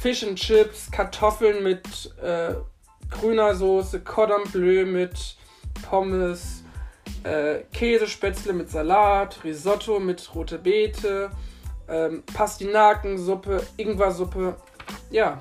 Fish 0.00 0.22
and 0.22 0.38
Chips, 0.38 0.90
Kartoffeln 0.90 1.62
mit 1.62 1.84
äh, 2.22 2.54
grüner 3.10 3.54
Soße, 3.54 4.00
Cordon 4.00 4.44
Bleu 4.50 4.86
mit 4.86 5.36
Pommes, 5.82 6.64
äh, 7.22 7.64
Käsespätzle 7.70 8.54
mit 8.54 8.70
Salat, 8.70 9.44
Risotto 9.44 10.00
mit 10.00 10.34
rote 10.34 10.58
Beete, 10.58 11.30
ähm, 11.86 12.22
Pastinakensuppe, 12.32 13.62
Ingwersuppe. 13.76 14.56
Ja. 15.10 15.38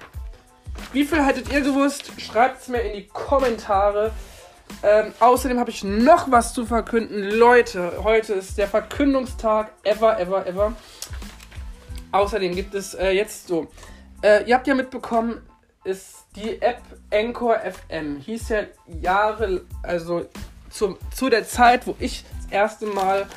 Wie 0.92 1.06
viel 1.06 1.26
hättet 1.26 1.54
ihr 1.54 1.62
gewusst? 1.62 2.12
Schreibt 2.18 2.62
es 2.62 2.68
mir 2.68 2.82
in 2.82 2.98
die 2.98 3.08
Kommentare. 3.08 4.12
Ähm, 4.84 5.14
außerdem 5.22 5.58
habe 5.58 5.72
ich 5.72 5.86
noch 5.86 6.30
was 6.32 6.54
zu 6.54 6.66
verkünden. 6.66 7.32
Leute, 7.32 8.04
heute 8.04 8.34
ist 8.34 8.58
der 8.58 8.68
Verkündungstag 8.68 9.72
ever, 9.84 10.20
ever, 10.20 10.46
ever. 10.46 10.74
Außerdem 12.12 12.56
gibt 12.56 12.76
es 12.76 12.94
äh, 12.94 13.12
jetzt 13.12 13.48
so. 13.48 13.70
Äh, 14.22 14.44
ihr 14.44 14.56
habt 14.56 14.68
ja 14.68 14.76
mitbekommen, 14.76 15.42
ist 15.84 16.26
die 16.36 16.62
App 16.62 16.82
Anchor 17.12 17.58
FM. 17.60 18.18
Hieß 18.18 18.50
ja 18.50 18.64
Jahre, 19.02 19.62
also 19.82 20.26
zu, 20.70 20.98
zu 21.14 21.30
der 21.30 21.48
Zeit, 21.48 21.88
wo 21.88 21.96
ich 22.00 22.26
das 22.38 22.52
erste 22.52 22.86
Mal 22.86 23.28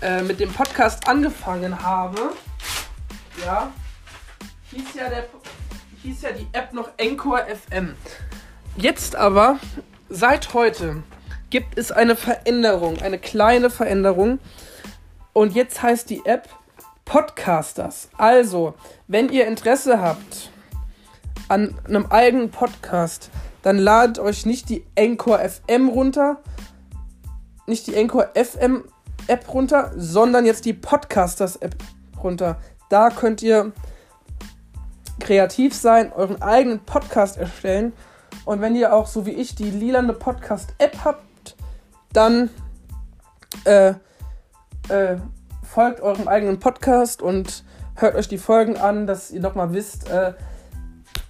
äh, 0.00 0.22
mit 0.22 0.40
dem 0.40 0.52
Podcast 0.52 1.08
angefangen 1.08 1.80
habe. 1.82 2.32
Ja. 3.44 3.72
Hieß 4.70 4.94
ja, 4.94 5.08
der, 5.08 5.26
hieß 6.02 6.22
ja 6.22 6.32
die 6.32 6.48
App 6.52 6.72
noch 6.72 6.90
Anchor 7.00 7.40
FM. 7.46 7.94
Jetzt 8.76 9.14
aber 9.14 9.58
seit 10.08 10.54
heute 10.54 11.02
gibt 11.50 11.78
es 11.78 11.92
eine 11.92 12.16
Veränderung, 12.16 13.00
eine 13.00 13.18
kleine 13.18 13.70
Veränderung. 13.70 14.38
Und 15.34 15.54
jetzt 15.54 15.82
heißt 15.82 16.10
die 16.10 16.22
App 16.24 16.48
Podcasters. 17.04 18.08
Also, 18.16 18.74
wenn 19.08 19.28
ihr 19.28 19.46
Interesse 19.46 20.00
habt 20.00 20.50
an 21.48 21.74
einem 21.86 22.06
eigenen 22.06 22.50
Podcast, 22.50 23.30
dann 23.62 23.78
ladet 23.78 24.18
euch 24.18 24.46
nicht 24.46 24.68
die 24.68 24.84
Anchor 24.98 25.38
FM 25.38 25.88
runter, 25.88 26.38
nicht 27.66 27.86
die 27.86 27.96
Anchor 27.96 28.30
FM 28.34 28.84
App 29.28 29.52
runter, 29.52 29.92
sondern 29.96 30.46
jetzt 30.46 30.64
die 30.64 30.72
Podcasters 30.72 31.56
App 31.56 31.76
runter. 32.22 32.58
Da 32.88 33.10
könnt 33.10 33.42
ihr 33.42 33.72
kreativ 35.20 35.74
sein, 35.74 36.12
euren 36.12 36.42
eigenen 36.42 36.80
Podcast 36.80 37.36
erstellen 37.36 37.92
und 38.44 38.60
wenn 38.60 38.74
ihr 38.74 38.92
auch 38.92 39.06
so 39.06 39.26
wie 39.26 39.32
ich 39.32 39.54
die 39.54 39.70
lilane 39.70 40.12
Podcast-App 40.12 41.04
habt, 41.04 41.56
dann 42.12 42.50
äh, 43.64 43.94
äh, 44.88 45.16
folgt 45.72 46.02
eurem 46.02 46.28
eigenen 46.28 46.60
Podcast 46.60 47.22
und 47.22 47.64
hört 47.94 48.14
euch 48.14 48.28
die 48.28 48.36
Folgen 48.36 48.76
an, 48.76 49.06
dass 49.06 49.30
ihr 49.30 49.40
nochmal 49.40 49.72
wisst, 49.72 50.10
äh, 50.10 50.34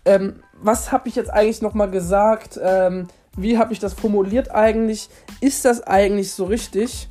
ähm, 0.05 0.43
was 0.61 0.91
habe 0.91 1.09
ich 1.09 1.15
jetzt 1.15 1.31
eigentlich 1.31 1.63
nochmal 1.63 1.91
gesagt, 1.91 2.59
ähm, 2.61 3.07
wie 3.37 3.57
habe 3.57 3.73
ich 3.73 3.79
das 3.79 3.95
formuliert 3.95 4.51
eigentlich, 4.51 5.09
ist 5.41 5.65
das 5.65 5.87
eigentlich 5.87 6.33
so 6.33 6.47
richtig? 6.47 7.09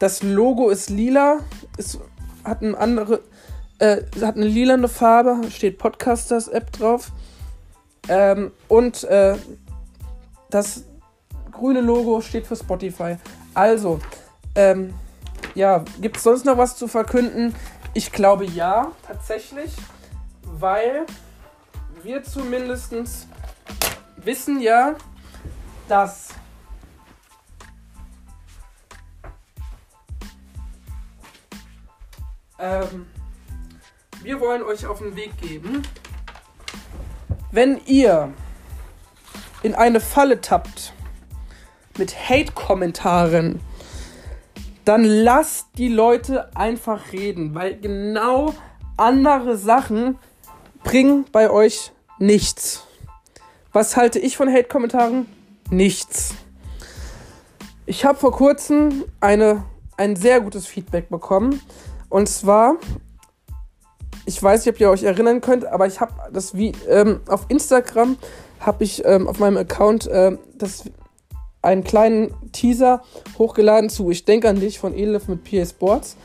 Das 0.00 0.24
Logo 0.24 0.68
ist 0.68 0.90
lila, 0.90 1.38
es 1.78 2.00
hat 2.42 2.62
eine 2.62 2.76
andere, 2.76 3.20
äh, 3.78 3.98
hat 4.20 4.34
eine 4.34 4.46
lilane 4.46 4.88
Farbe, 4.88 5.48
steht 5.50 5.78
Podcasters 5.78 6.48
App 6.48 6.72
drauf. 6.72 7.12
Ähm, 8.08 8.50
und 8.66 9.04
äh, 9.04 9.36
das 10.50 10.82
grüne 11.52 11.80
Logo 11.80 12.20
steht 12.20 12.48
für 12.48 12.56
Spotify. 12.56 13.16
Also, 13.54 14.00
ähm, 14.56 14.92
ja, 15.54 15.84
gibt 16.00 16.16
es 16.16 16.22
sonst 16.22 16.44
noch 16.44 16.58
was 16.58 16.76
zu 16.76 16.88
verkünden? 16.88 17.54
Ich 17.92 18.12
glaube 18.12 18.44
ja, 18.44 18.92
tatsächlich, 19.06 19.72
weil 20.42 21.06
wir 22.02 22.22
zumindest 22.24 22.92
wissen 24.16 24.60
ja, 24.60 24.94
dass 25.88 26.30
ähm, 32.58 33.06
wir 34.22 34.40
wollen 34.40 34.62
euch 34.62 34.86
auf 34.86 34.98
den 34.98 35.14
Weg 35.14 35.36
geben, 35.40 35.82
wenn 37.52 37.80
ihr 37.86 38.32
in 39.62 39.74
eine 39.74 40.00
Falle 40.00 40.40
tappt 40.40 40.92
mit 41.96 42.28
Hate-Kommentaren, 42.28 43.60
dann 44.84 45.04
lasst 45.04 45.68
die 45.76 45.88
Leute 45.88 46.54
einfach 46.56 47.12
reden, 47.12 47.54
weil 47.54 47.78
genau 47.78 48.54
andere 48.96 49.56
Sachen 49.56 50.18
bringen 50.82 51.24
bei 51.32 51.50
euch 51.50 51.92
nichts. 52.18 52.84
Was 53.72 53.96
halte 53.96 54.18
ich 54.18 54.36
von 54.36 54.52
Hate-Kommentaren? 54.52 55.26
Nichts. 55.70 56.34
Ich 57.86 58.04
habe 58.04 58.18
vor 58.18 58.32
kurzem 58.32 59.04
eine, 59.20 59.64
ein 59.96 60.16
sehr 60.16 60.40
gutes 60.40 60.66
Feedback 60.66 61.08
bekommen. 61.08 61.60
Und 62.08 62.28
zwar 62.28 62.76
ich 64.26 64.42
weiß 64.42 64.64
nicht, 64.64 64.74
ob 64.74 64.80
ihr 64.80 64.90
euch 64.90 65.02
erinnern 65.02 65.40
könnt, 65.40 65.66
aber 65.66 65.86
ich 65.86 66.00
habe 66.00 66.12
das 66.32 66.54
wie 66.54 66.72
ähm, 66.88 67.20
auf 67.28 67.46
Instagram 67.48 68.16
habe 68.60 68.84
ich 68.84 69.04
ähm, 69.04 69.28
auf 69.28 69.38
meinem 69.38 69.58
Account 69.58 70.06
äh, 70.06 70.36
das 70.54 70.84
einen 71.64 71.84
kleinen 71.84 72.34
Teaser 72.52 73.02
hochgeladen 73.38 73.90
zu 73.90 74.10
Ich 74.10 74.24
denke 74.24 74.48
an 74.48 74.60
dich 74.60 74.78
von 74.78 74.94
Elif 74.94 75.28
mit 75.28 75.44
PA 75.44 75.64
Sports. 75.64 76.16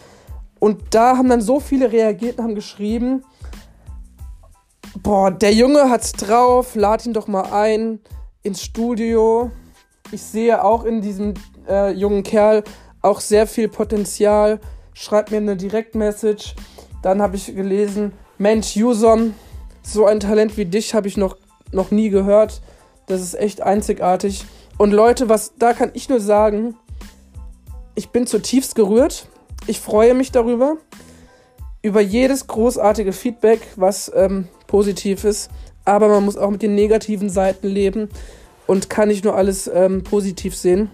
Und 0.60 0.82
da 0.91 1.17
haben 1.17 1.30
dann 1.30 1.41
so 1.41 1.60
viele 1.60 1.91
reagiert 1.91 2.38
und 2.38 2.43
haben 2.43 2.56
geschrieben, 2.56 3.23
boah, 5.02 5.32
der 5.32 5.54
Junge 5.54 5.89
hat's 5.89 6.12
drauf, 6.12 6.75
lad 6.75 7.06
ihn 7.06 7.13
doch 7.13 7.28
mal 7.28 7.54
ein 7.54 7.99
ins 8.43 8.62
Studio. 8.62 9.52
Ich 10.12 10.21
sehe 10.21 10.63
auch 10.63 10.84
in 10.84 11.02
diesem 11.02 11.34
äh, 11.67 11.91
jungen 11.91 12.23
Kerl 12.23 12.63
auch 13.02 13.21
sehr 13.21 13.47
viel 13.47 13.69
Potenzial. 13.69 14.60
Schreibt 14.93 15.32
mir 15.32 15.38
eine 15.38 15.56
Direktmessage. 15.56 16.56
Dann 17.02 17.21
habe 17.21 17.38
ich 17.38 17.56
gelesen, 17.56 18.12
Mensch, 18.38 18.75
Yuson, 18.75 19.34
so 19.82 20.06
ein 20.06 20.19
Talent 20.19 20.58
wie 20.58 20.65
dich 20.65 20.93
habe 20.93 21.08
ich 21.08 21.15
noch, 21.15 21.38
noch 21.71 21.91
nie 21.91 22.10
gehört. 22.10 22.62
Das 23.08 23.21
ist 23.21 23.36
echt 23.36 23.62
einzigartig. 23.62 24.45
Und 24.80 24.92
Leute, 24.92 25.28
was 25.28 25.56
da 25.60 25.74
kann 25.74 25.92
ich 25.94 26.08
nur 26.08 26.22
sagen, 26.22 26.74
ich 27.96 28.12
bin 28.12 28.26
zutiefst 28.26 28.76
gerührt. 28.76 29.28
Ich 29.68 29.82
freue 29.82 30.13
mich 30.13 30.32
darüber. 30.32 30.78
Über 31.82 32.00
jedes 32.00 32.48
großartige 32.48 33.12
Feedback, 33.12 33.60
was 33.76 34.10
ähm, 34.15 34.48
positiv 34.68 35.26
ist. 35.26 35.52
Aber 35.84 36.08
man 36.08 36.24
muss 36.24 36.38
auch 36.38 36.50
mit 36.50 36.62
den 36.62 36.76
negativen 36.76 37.30
Seiten 37.30 37.68
leben 37.68 38.08
und 38.68 38.89
kann 38.89 39.10
nicht 39.10 39.26
nur 39.26 39.36
alles 39.36 39.68
ähm, 39.68 40.06
positiv 40.06 40.56
sehen. 40.56 40.89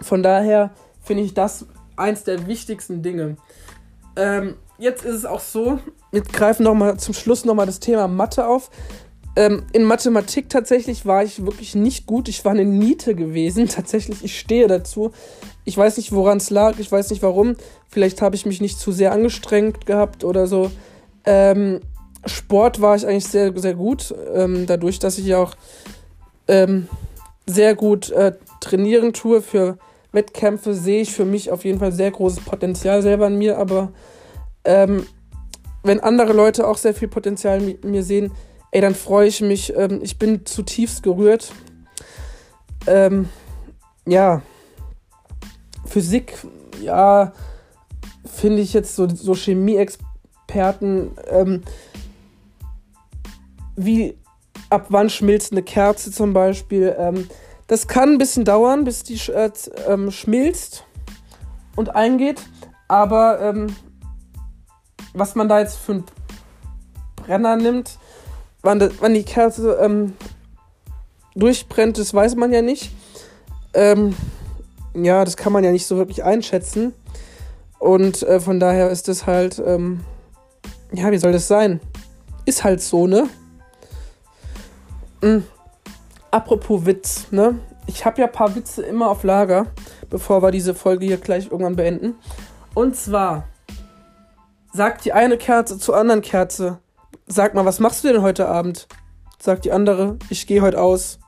Von 0.00 0.22
daher 0.22 0.70
finde 1.02 1.22
ich 1.22 1.34
das 1.34 1.66
eins 1.96 2.24
der 2.24 2.46
wichtigsten 2.46 3.02
Dinge. 3.02 3.36
Ähm, 4.16 4.54
jetzt 4.78 5.04
ist 5.04 5.14
es 5.14 5.24
auch 5.26 5.40
so, 5.40 5.78
wir 6.10 6.22
greifen 6.22 6.62
noch 6.62 6.74
mal 6.74 6.98
zum 6.98 7.12
Schluss 7.12 7.44
nochmal 7.44 7.66
das 7.66 7.80
Thema 7.80 8.08
Mathe 8.08 8.46
auf. 8.46 8.70
Ähm, 9.40 9.62
in 9.72 9.84
Mathematik 9.84 10.50
tatsächlich 10.50 11.06
war 11.06 11.24
ich 11.24 11.46
wirklich 11.46 11.74
nicht 11.74 12.04
gut. 12.04 12.28
Ich 12.28 12.44
war 12.44 12.52
eine 12.52 12.66
Niete 12.66 13.14
gewesen. 13.14 13.68
Tatsächlich, 13.74 14.22
ich 14.22 14.38
stehe 14.38 14.68
dazu. 14.68 15.12
Ich 15.64 15.78
weiß 15.78 15.96
nicht, 15.96 16.12
woran 16.12 16.36
es 16.36 16.50
lag. 16.50 16.78
Ich 16.78 16.92
weiß 16.92 17.08
nicht 17.08 17.22
warum. 17.22 17.56
Vielleicht 17.88 18.20
habe 18.20 18.36
ich 18.36 18.44
mich 18.44 18.60
nicht 18.60 18.78
zu 18.78 18.92
sehr 18.92 19.12
angestrengt 19.12 19.86
gehabt 19.86 20.24
oder 20.24 20.46
so. 20.46 20.70
Ähm, 21.24 21.80
Sport 22.26 22.82
war 22.82 22.96
ich 22.96 23.06
eigentlich 23.06 23.28
sehr, 23.28 23.58
sehr 23.58 23.72
gut. 23.72 24.14
Ähm, 24.34 24.66
dadurch, 24.66 24.98
dass 24.98 25.16
ich 25.16 25.24
ja 25.24 25.38
auch 25.38 25.54
ähm, 26.46 26.86
sehr 27.46 27.74
gut 27.74 28.10
äh, 28.10 28.32
trainieren 28.60 29.14
tue 29.14 29.40
für 29.40 29.78
Wettkämpfe, 30.12 30.74
sehe 30.74 31.00
ich 31.00 31.12
für 31.12 31.24
mich 31.24 31.50
auf 31.50 31.64
jeden 31.64 31.78
Fall 31.78 31.92
sehr 31.92 32.10
großes 32.10 32.40
Potenzial 32.40 33.00
selber 33.00 33.28
in 33.28 33.38
mir. 33.38 33.56
Aber 33.56 33.90
ähm, 34.64 35.06
wenn 35.82 36.00
andere 36.00 36.34
Leute 36.34 36.68
auch 36.68 36.76
sehr 36.76 36.92
viel 36.92 37.08
Potenzial 37.08 37.62
in 37.62 37.90
mir 37.90 38.02
sehen, 38.02 38.32
ey, 38.70 38.80
dann 38.80 38.94
freue 38.94 39.28
ich 39.28 39.40
mich. 39.40 39.74
Ähm, 39.76 40.00
ich 40.02 40.18
bin 40.18 40.46
zutiefst 40.46 41.02
gerührt. 41.02 41.52
Ähm, 42.86 43.28
ja, 44.06 44.42
Physik, 45.84 46.34
ja, 46.80 47.32
finde 48.24 48.62
ich 48.62 48.72
jetzt 48.72 48.96
so, 48.96 49.08
so 49.08 49.34
Chemie-Experten, 49.34 51.10
ähm, 51.28 51.62
wie 53.76 54.16
ab 54.70 54.86
wann 54.88 55.10
schmilzt 55.10 55.52
eine 55.52 55.62
Kerze 55.62 56.10
zum 56.12 56.32
Beispiel. 56.32 56.94
Ähm, 56.98 57.28
das 57.66 57.86
kann 57.88 58.10
ein 58.10 58.18
bisschen 58.18 58.44
dauern, 58.44 58.84
bis 58.84 59.02
die 59.02 59.20
äh, 59.30 59.50
ähm, 59.86 60.10
schmilzt 60.10 60.84
und 61.76 61.94
eingeht, 61.94 62.42
aber 62.88 63.40
ähm, 63.40 63.74
was 65.12 65.34
man 65.34 65.48
da 65.48 65.60
jetzt 65.60 65.76
für 65.76 65.92
einen 65.92 66.04
Brenner 67.16 67.56
nimmt, 67.56 67.98
wann, 68.62 68.78
de, 68.78 68.90
wann 69.00 69.14
die 69.14 69.24
Kerze 69.24 69.78
ähm, 69.80 70.14
durchbrennt, 71.34 71.98
das 71.98 72.12
weiß 72.14 72.36
man 72.36 72.52
ja 72.52 72.62
nicht. 72.62 72.92
Ähm, 73.74 74.14
ja, 74.94 75.24
das 75.24 75.36
kann 75.36 75.52
man 75.52 75.64
ja 75.64 75.72
nicht 75.72 75.86
so 75.86 75.96
wirklich 75.96 76.24
einschätzen. 76.24 76.94
Und 77.78 78.22
äh, 78.22 78.40
von 78.40 78.60
daher 78.60 78.90
ist 78.90 79.08
das 79.08 79.26
halt, 79.26 79.62
ähm, 79.64 80.00
ja, 80.92 81.10
wie 81.10 81.18
soll 81.18 81.32
das 81.32 81.48
sein? 81.48 81.80
Ist 82.44 82.64
halt 82.64 82.82
so, 82.82 83.06
ne? 83.06 83.28
Mhm. 85.22 85.44
Apropos 86.30 86.84
Witz, 86.86 87.26
ne? 87.30 87.58
Ich 87.86 88.04
habe 88.04 88.20
ja 88.20 88.26
ein 88.26 88.32
paar 88.32 88.54
Witze 88.54 88.82
immer 88.82 89.10
auf 89.10 89.24
Lager, 89.24 89.66
bevor 90.10 90.42
wir 90.42 90.50
diese 90.50 90.74
Folge 90.74 91.06
hier 91.06 91.16
gleich 91.16 91.46
irgendwann 91.50 91.76
beenden. 91.76 92.14
Und 92.74 92.96
zwar 92.96 93.44
sagt 94.72 95.04
die 95.04 95.12
eine 95.12 95.36
Kerze 95.38 95.78
zur 95.78 95.96
anderen 95.96 96.22
Kerze, 96.22 96.78
sag 97.30 97.54
mal, 97.54 97.64
was 97.64 97.80
machst 97.80 98.04
du 98.04 98.12
denn 98.12 98.22
heute 98.22 98.48
Abend? 98.48 98.88
Sagt 99.38 99.64
die 99.64 99.72
andere, 99.72 100.18
ich 100.28 100.46
gehe 100.46 100.60
heute 100.60 100.80
aus. 100.80 101.18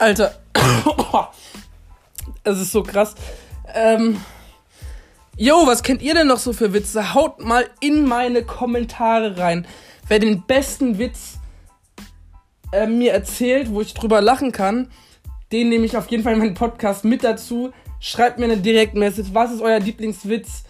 Alter. 0.00 0.34
Es 2.42 2.58
ist 2.58 2.72
so 2.72 2.82
krass. 2.82 3.14
Ähm. 3.74 4.18
Yo, 5.36 5.66
was 5.66 5.82
kennt 5.82 6.00
ihr 6.00 6.14
denn 6.14 6.26
noch 6.26 6.38
so 6.38 6.54
für 6.54 6.72
Witze? 6.72 7.14
Haut 7.14 7.44
mal 7.44 7.68
in 7.80 8.06
meine 8.06 8.42
Kommentare 8.42 9.36
rein. 9.38 9.66
Wer 10.08 10.18
den 10.18 10.42
besten 10.46 10.98
Witz 10.98 11.38
äh, 12.72 12.86
mir 12.86 13.12
erzählt, 13.12 13.70
wo 13.70 13.82
ich 13.82 13.92
drüber 13.92 14.22
lachen 14.22 14.52
kann, 14.52 14.90
den 15.52 15.68
nehme 15.68 15.84
ich 15.84 15.96
auf 15.96 16.10
jeden 16.10 16.22
Fall 16.22 16.32
in 16.32 16.38
meinen 16.38 16.54
Podcast 16.54 17.04
mit 17.04 17.22
dazu. 17.22 17.72
Schreibt 18.00 18.38
mir 18.38 18.46
eine 18.46 18.56
Direktmessage. 18.56 19.28
Was 19.34 19.52
ist 19.52 19.60
euer 19.60 19.80
Lieblingswitz? 19.80 20.64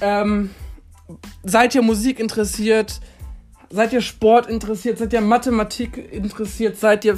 Ähm, 0.00 0.50
seid 1.44 1.74
ihr 1.76 1.82
Musik 1.82 2.18
interessiert? 2.18 3.00
Seid 3.70 3.92
ihr 3.92 4.02
Sport 4.02 4.48
interessiert? 4.48 4.98
Seid 4.98 5.12
ihr 5.12 5.20
Mathematik 5.20 6.12
interessiert? 6.12 6.78
Seid 6.78 7.04
ihr 7.04 7.16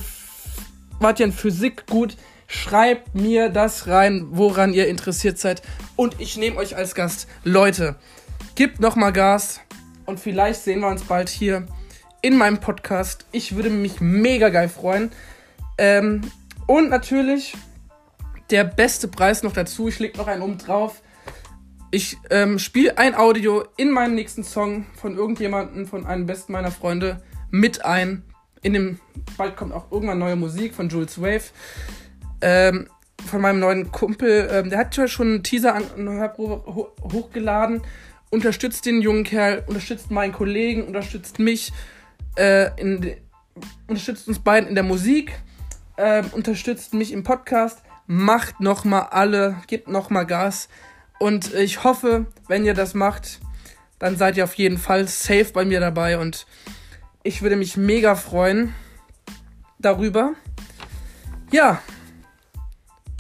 wart 1.05 1.21
ihr 1.21 1.27
in 1.27 1.33
Physik 1.33 1.87
gut? 1.87 2.17
Schreibt 2.47 3.15
mir 3.15 3.51
das 3.51 3.89
rein, 3.89 4.27
woran 4.31 4.73
ihr 4.73 4.89
interessiert 4.89 5.39
seid. 5.39 5.61
Und 5.97 6.19
ich 6.19 6.39
nehme 6.39 6.57
euch 6.57 6.77
als 6.77 6.95
Gast. 6.95 7.29
Leute, 7.45 7.97
gebt 8.55 8.81
nochmal 8.81 9.13
Gas. 9.13 9.61
Und 10.07 10.19
vielleicht 10.19 10.63
sehen 10.63 10.81
wir 10.81 10.89
uns 10.89 11.03
bald 11.03 11.29
hier 11.29 11.67
in 12.23 12.39
meinem 12.39 12.59
Podcast. 12.59 13.27
Ich 13.33 13.55
würde 13.55 13.69
mich 13.69 14.01
mega 14.01 14.49
geil 14.49 14.71
freuen. 14.71 15.13
Ähm, 15.77 16.23
und 16.67 16.89
natürlich 16.89 17.55
der 18.49 18.65
beste 18.65 19.07
Preis 19.07 19.43
noch 19.43 19.53
dazu. 19.53 19.89
Ich 19.89 19.99
lege 19.99 20.17
noch 20.17 20.27
einen 20.27 20.41
um 20.41 20.57
drauf. 20.57 21.03
Ich 21.91 22.17
ähm, 22.31 22.59
spiele 22.59 22.97
ein 22.97 23.15
Audio 23.15 23.63
in 23.77 23.91
meinem 23.91 24.15
nächsten 24.15 24.43
Song 24.43 24.87
von 24.95 25.19
irgendjemandem, 25.19 25.87
von 25.87 26.07
einem 26.07 26.25
besten 26.25 26.53
meiner 26.53 26.71
Freunde 26.71 27.23
mit 27.51 27.85
ein 27.85 28.25
in 28.65 28.73
dem, 28.73 28.99
bald 29.37 29.57
kommt 29.57 29.73
auch 29.73 29.93
irgendwann 29.93 30.19
neue 30.19 30.37
Musik 30.37 30.75
von 30.75 30.89
Jules 30.89 31.21
Wave. 31.21 31.45
Ähm, 32.41 32.89
von 33.27 33.41
meinem 33.41 33.61
neuen 33.61 33.93
Kumpel, 33.93 34.49
ähm, 34.51 34.71
der 34.71 34.79
hat 34.79 35.11
schon 35.11 35.29
einen 35.29 35.43
Teaser 35.43 35.75
an 35.75 35.85
eine 35.97 36.13
Hörprobe 36.13 36.75
ho 36.75 36.93
hochgeladen. 37.13 37.83
Unterstützt 38.31 38.87
den 38.87 39.03
jungen 39.03 39.23
Kerl, 39.23 39.63
unterstützt 39.67 40.11
meinen 40.11 40.33
Kollegen, 40.33 40.85
unterstützt 40.85 41.39
mich, 41.39 41.73
äh, 42.37 42.71
in, 42.81 43.17
unterstützt 43.87 44.27
uns 44.27 44.39
beiden 44.39 44.69
in 44.69 44.75
der 44.75 44.83
Musik, 44.83 45.39
äh, 45.97 46.25
unterstützt 46.33 46.95
mich 46.95 47.13
im 47.13 47.23
Podcast. 47.23 47.83
Macht 48.07 48.61
nochmal 48.61 49.09
alle, 49.11 49.57
gebt 49.67 49.89
nochmal 49.89 50.27
Gas. 50.27 50.69
Und 51.19 51.53
ich 51.55 51.85
hoffe, 51.85 52.27
wenn 52.49 52.65
ihr 52.65 52.75
das 52.75 52.95
macht, 52.95 53.41
dann 53.99 54.17
seid 54.17 54.39
ihr 54.39 54.45
auf 54.45 54.55
jeden 54.55 54.79
Fall 54.79 55.07
safe 55.07 55.53
bei 55.53 55.65
mir 55.67 55.81
dabei 55.81 56.19
und 56.19 56.47
ich 57.25 57.43
würde 57.43 57.57
mich 57.57 57.77
mega 57.77 58.15
freuen 58.15 58.73
darüber. 59.81 60.35
Ja, 61.51 61.83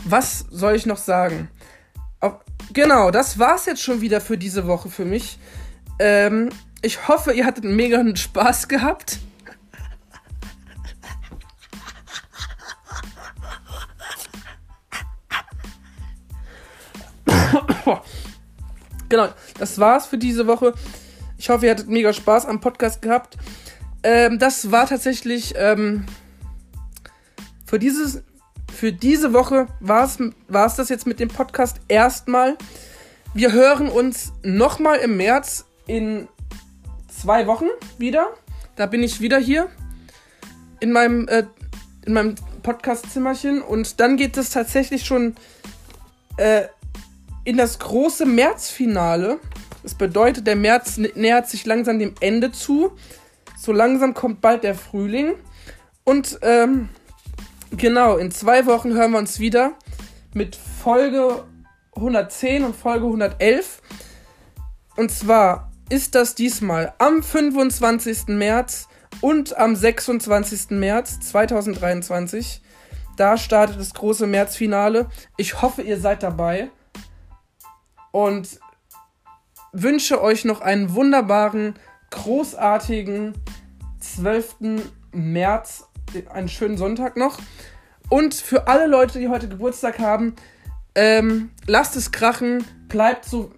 was 0.04 0.44
soll 0.50 0.76
ich 0.76 0.86
noch 0.86 0.98
sagen? 0.98 1.48
Genau, 2.72 3.10
das 3.10 3.38
war's 3.38 3.66
jetzt 3.66 3.82
schon 3.82 4.00
wieder 4.00 4.20
für 4.20 4.38
diese 4.38 4.66
Woche 4.66 4.88
für 4.88 5.04
mich. 5.04 5.38
Ähm, 5.98 6.50
ich 6.82 7.06
hoffe, 7.08 7.32
ihr 7.32 7.44
hattet 7.46 7.64
mega 7.64 8.02
Spaß 8.16 8.68
gehabt. 8.68 9.18
genau, 19.08 19.28
das 19.58 19.78
war's 19.78 20.06
für 20.06 20.18
diese 20.18 20.46
Woche. 20.46 20.74
Ich 21.38 21.48
hoffe, 21.50 21.66
ihr 21.66 21.72
hattet 21.72 21.88
mega 21.88 22.12
Spaß 22.12 22.46
am 22.46 22.60
Podcast 22.60 23.00
gehabt. 23.02 23.36
Ähm, 24.04 24.38
das 24.38 24.70
war 24.70 24.86
tatsächlich 24.86 25.54
ähm, 25.56 26.04
für, 27.64 27.78
dieses, 27.78 28.22
für 28.72 28.92
diese 28.92 29.32
Woche 29.32 29.66
war 29.80 30.04
es 30.04 30.76
das 30.76 30.88
jetzt 30.90 31.06
mit 31.06 31.18
dem 31.18 31.28
Podcast 31.28 31.78
erstmal. 31.88 32.56
Wir 33.32 33.52
hören 33.52 33.88
uns 33.88 34.32
nochmal 34.42 34.98
im 34.98 35.16
März 35.16 35.64
in 35.86 36.28
zwei 37.08 37.46
Wochen 37.46 37.66
wieder. 37.96 38.28
Da 38.76 38.84
bin 38.84 39.02
ich 39.02 39.22
wieder 39.22 39.38
hier 39.38 39.68
in 40.80 40.92
meinem, 40.92 41.26
äh, 41.28 41.44
in 42.04 42.12
meinem 42.12 42.34
Podcast-Zimmerchen. 42.62 43.62
Und 43.62 44.00
dann 44.00 44.18
geht 44.18 44.36
es 44.36 44.50
tatsächlich 44.50 45.06
schon 45.06 45.34
äh, 46.36 46.64
in 47.44 47.56
das 47.56 47.78
große 47.78 48.26
Märzfinale. 48.26 49.38
Das 49.82 49.94
bedeutet, 49.94 50.46
der 50.46 50.56
März 50.56 50.98
nähert 50.98 51.48
sich 51.48 51.64
langsam 51.64 51.98
dem 51.98 52.14
Ende 52.20 52.52
zu 52.52 52.92
so 53.56 53.72
langsam 53.72 54.14
kommt 54.14 54.40
bald 54.40 54.64
der 54.64 54.74
Frühling. 54.74 55.34
Und 56.04 56.38
ähm, 56.42 56.88
genau, 57.70 58.16
in 58.16 58.30
zwei 58.30 58.66
Wochen 58.66 58.92
hören 58.92 59.12
wir 59.12 59.18
uns 59.18 59.38
wieder 59.38 59.72
mit 60.34 60.56
Folge 60.56 61.44
110 61.96 62.64
und 62.64 62.76
Folge 62.76 63.06
111. 63.06 63.80
Und 64.96 65.10
zwar 65.10 65.70
ist 65.88 66.14
das 66.14 66.34
diesmal 66.34 66.94
am 66.98 67.22
25. 67.22 68.28
März 68.28 68.88
und 69.20 69.56
am 69.56 69.76
26. 69.76 70.70
März 70.70 71.20
2023. 71.20 72.62
Da 73.16 73.36
startet 73.36 73.78
das 73.78 73.94
große 73.94 74.26
Märzfinale. 74.26 75.08
Ich 75.36 75.62
hoffe, 75.62 75.82
ihr 75.82 76.00
seid 76.00 76.22
dabei. 76.22 76.70
Und 78.10 78.60
wünsche 79.72 80.22
euch 80.22 80.44
noch 80.44 80.60
einen 80.60 80.94
wunderbaren 80.94 81.74
großartigen 82.10 83.34
12. 84.00 84.56
März, 85.12 85.88
einen 86.32 86.48
schönen 86.48 86.76
Sonntag 86.76 87.16
noch. 87.16 87.38
Und 88.08 88.34
für 88.34 88.68
alle 88.68 88.86
Leute, 88.86 89.18
die 89.18 89.28
heute 89.28 89.48
Geburtstag 89.48 89.98
haben, 89.98 90.34
ähm, 90.94 91.50
lasst 91.66 91.96
es 91.96 92.12
krachen, 92.12 92.64
bleibt 92.88 93.24
so 93.24 93.50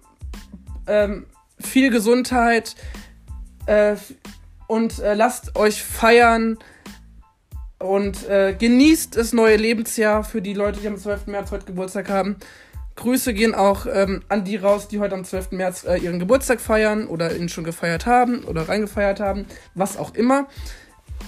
ähm, 0.87 1.27
viel 1.59 1.91
Gesundheit 1.91 2.75
äh, 3.65 3.95
und 4.67 4.99
äh, 4.99 5.13
lasst 5.13 5.55
euch 5.55 5.83
feiern 5.83 6.57
und 7.79 8.27
äh, 8.27 8.55
genießt 8.57 9.17
das 9.17 9.33
neue 9.33 9.57
Lebensjahr 9.57 10.23
für 10.23 10.41
die 10.41 10.53
Leute, 10.53 10.79
die 10.79 10.87
am 10.87 10.97
12. 10.97 11.27
März 11.27 11.51
heute 11.51 11.65
Geburtstag 11.65 12.09
haben. 12.09 12.37
Grüße 12.97 13.33
gehen 13.35 13.53
auch 13.53 13.85
ähm, 13.85 14.23
an 14.27 14.43
die 14.43 14.57
raus, 14.57 14.87
die 14.87 14.99
heute 14.99 15.13
am 15.13 15.23
12. 15.23 15.51
März 15.51 15.85
äh, 15.85 15.97
ihren 15.97 16.19
Geburtstag 16.19 16.59
feiern 16.59 17.07
oder 17.07 17.35
ihn 17.35 17.47
schon 17.47 17.63
gefeiert 17.63 18.07
haben 18.07 18.43
oder 18.43 18.67
reingefeiert 18.67 19.19
haben, 19.19 19.45
was 19.75 19.97
auch 19.97 20.15
immer. 20.15 20.47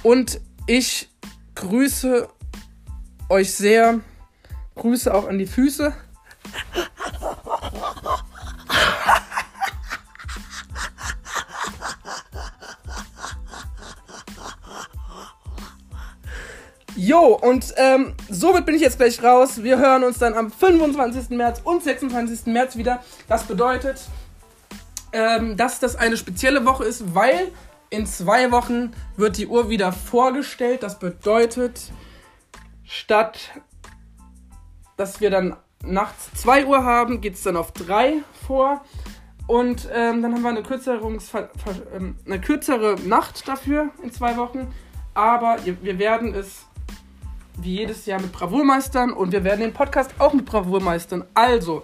Und 0.01 0.41
ich 0.65 1.10
grüße 1.55 2.27
euch 3.29 3.53
sehr. 3.53 3.99
Grüße 4.75 5.13
auch 5.13 5.27
an 5.27 5.38
die 5.38 5.45
Füße. 5.45 5.93
Jo, 17.09 17.39
und 17.41 17.73
ähm, 17.77 18.13
somit 18.29 18.67
bin 18.67 18.75
ich 18.75 18.83
jetzt 18.83 18.99
gleich 18.99 19.23
raus. 19.23 19.63
Wir 19.63 19.79
hören 19.79 20.03
uns 20.03 20.19
dann 20.19 20.35
am 20.35 20.51
25. 20.51 21.31
März 21.35 21.59
und 21.63 21.81
26. 21.81 22.45
März 22.45 22.75
wieder. 22.75 23.03
Das 23.27 23.45
bedeutet, 23.45 23.99
ähm, 25.11 25.57
dass 25.57 25.79
das 25.79 25.95
eine 25.95 26.17
spezielle 26.17 26.67
Woche 26.67 26.83
ist, 26.83 27.15
weil 27.15 27.51
in 27.89 28.05
zwei 28.05 28.51
Wochen 28.51 28.91
wird 29.17 29.37
die 29.37 29.47
Uhr 29.47 29.71
wieder 29.71 29.91
vorgestellt. 29.91 30.83
Das 30.83 30.99
bedeutet, 30.99 31.81
statt 32.83 33.39
dass 34.95 35.19
wir 35.19 35.31
dann 35.31 35.55
nachts 35.83 36.29
2 36.43 36.67
Uhr 36.67 36.83
haben, 36.83 37.21
geht 37.21 37.33
es 37.33 37.41
dann 37.41 37.57
auf 37.57 37.71
3 37.71 38.17
vor. 38.45 38.85
Und 39.47 39.89
ähm, 39.91 40.21
dann 40.21 40.35
haben 40.35 40.43
wir 40.43 40.49
eine, 40.49 41.49
ähm, 41.95 42.19
eine 42.27 42.39
kürzere 42.39 42.97
Nacht 43.03 43.47
dafür 43.47 43.89
in 44.03 44.11
zwei 44.11 44.37
Wochen. 44.37 44.71
Aber 45.15 45.57
wir 45.65 45.97
werden 45.97 46.35
es 46.35 46.68
wie 47.61 47.77
jedes 47.77 48.05
Jahr 48.05 48.21
mit 48.21 48.31
Bravour 48.31 48.63
meistern 48.63 49.11
und 49.11 49.31
wir 49.31 49.43
werden 49.43 49.61
den 49.61 49.73
Podcast 49.73 50.11
auch 50.19 50.33
mit 50.33 50.45
Bravour 50.45 50.81
meistern. 50.81 51.25
Also, 51.33 51.83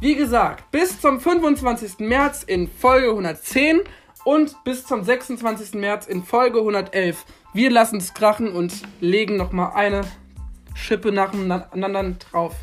wie 0.00 0.14
gesagt, 0.14 0.70
bis 0.70 1.00
zum 1.00 1.20
25. 1.20 1.98
März 2.00 2.42
in 2.42 2.68
Folge 2.68 3.10
110 3.10 3.80
und 4.24 4.62
bis 4.64 4.84
zum 4.84 5.02
26. 5.02 5.74
März 5.74 6.06
in 6.06 6.22
Folge 6.22 6.58
111. 6.58 7.24
Wir 7.54 7.70
lassen 7.70 7.96
es 7.98 8.14
krachen 8.14 8.52
und 8.52 8.72
legen 9.00 9.36
nochmal 9.36 9.72
eine 9.74 10.02
Schippe 10.74 11.12
nacheinander 11.12 12.16
drauf. 12.30 12.54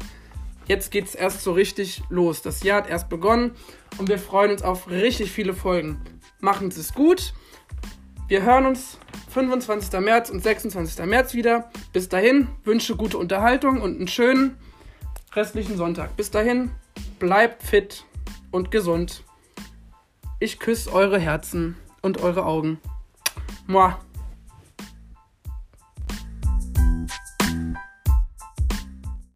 Jetzt 0.68 0.92
geht 0.92 1.06
es 1.06 1.16
erst 1.16 1.42
so 1.42 1.52
richtig 1.52 2.02
los. 2.10 2.42
Das 2.42 2.64
Jahr 2.64 2.84
hat 2.84 2.90
erst 2.90 3.10
begonnen 3.10 3.52
und 3.98 4.10
wir 4.10 4.18
freuen 4.18 4.52
uns 4.52 4.64
auf 4.64 4.90
richtig 4.90 5.32
viele 5.32 5.54
Folgen. 5.54 6.02
Machen 6.40 6.72
Sie 6.72 6.82
es 6.82 6.94
gut. 6.94 7.34
Wir 8.28 8.42
hören 8.42 8.66
uns 8.66 8.98
25. 9.30 10.00
März 10.00 10.32
und 10.32 10.42
26. 10.42 11.06
März 11.06 11.36
wieder. 11.36 11.70
Bis 11.94 12.10
dahin 12.10 12.48
wünsche 12.64 12.96
gute 12.96 13.20
Unterhaltung 13.20 13.82
und 13.82 13.98
einen 13.98 14.08
schönen 14.08 14.58
restlichen 15.34 15.78
Sonntag. 15.78 16.16
Bis 16.16 16.32
dahin, 16.32 16.72
bleibt 17.20 17.62
fit 17.62 18.04
und 18.50 18.72
gesund. 18.72 19.24
Ich 20.40 20.58
küsse 20.58 20.92
eure 20.92 21.20
Herzen 21.20 21.76
und 22.02 22.20
eure 22.24 22.46
Augen. 22.46 22.80
Moi. 23.68 23.94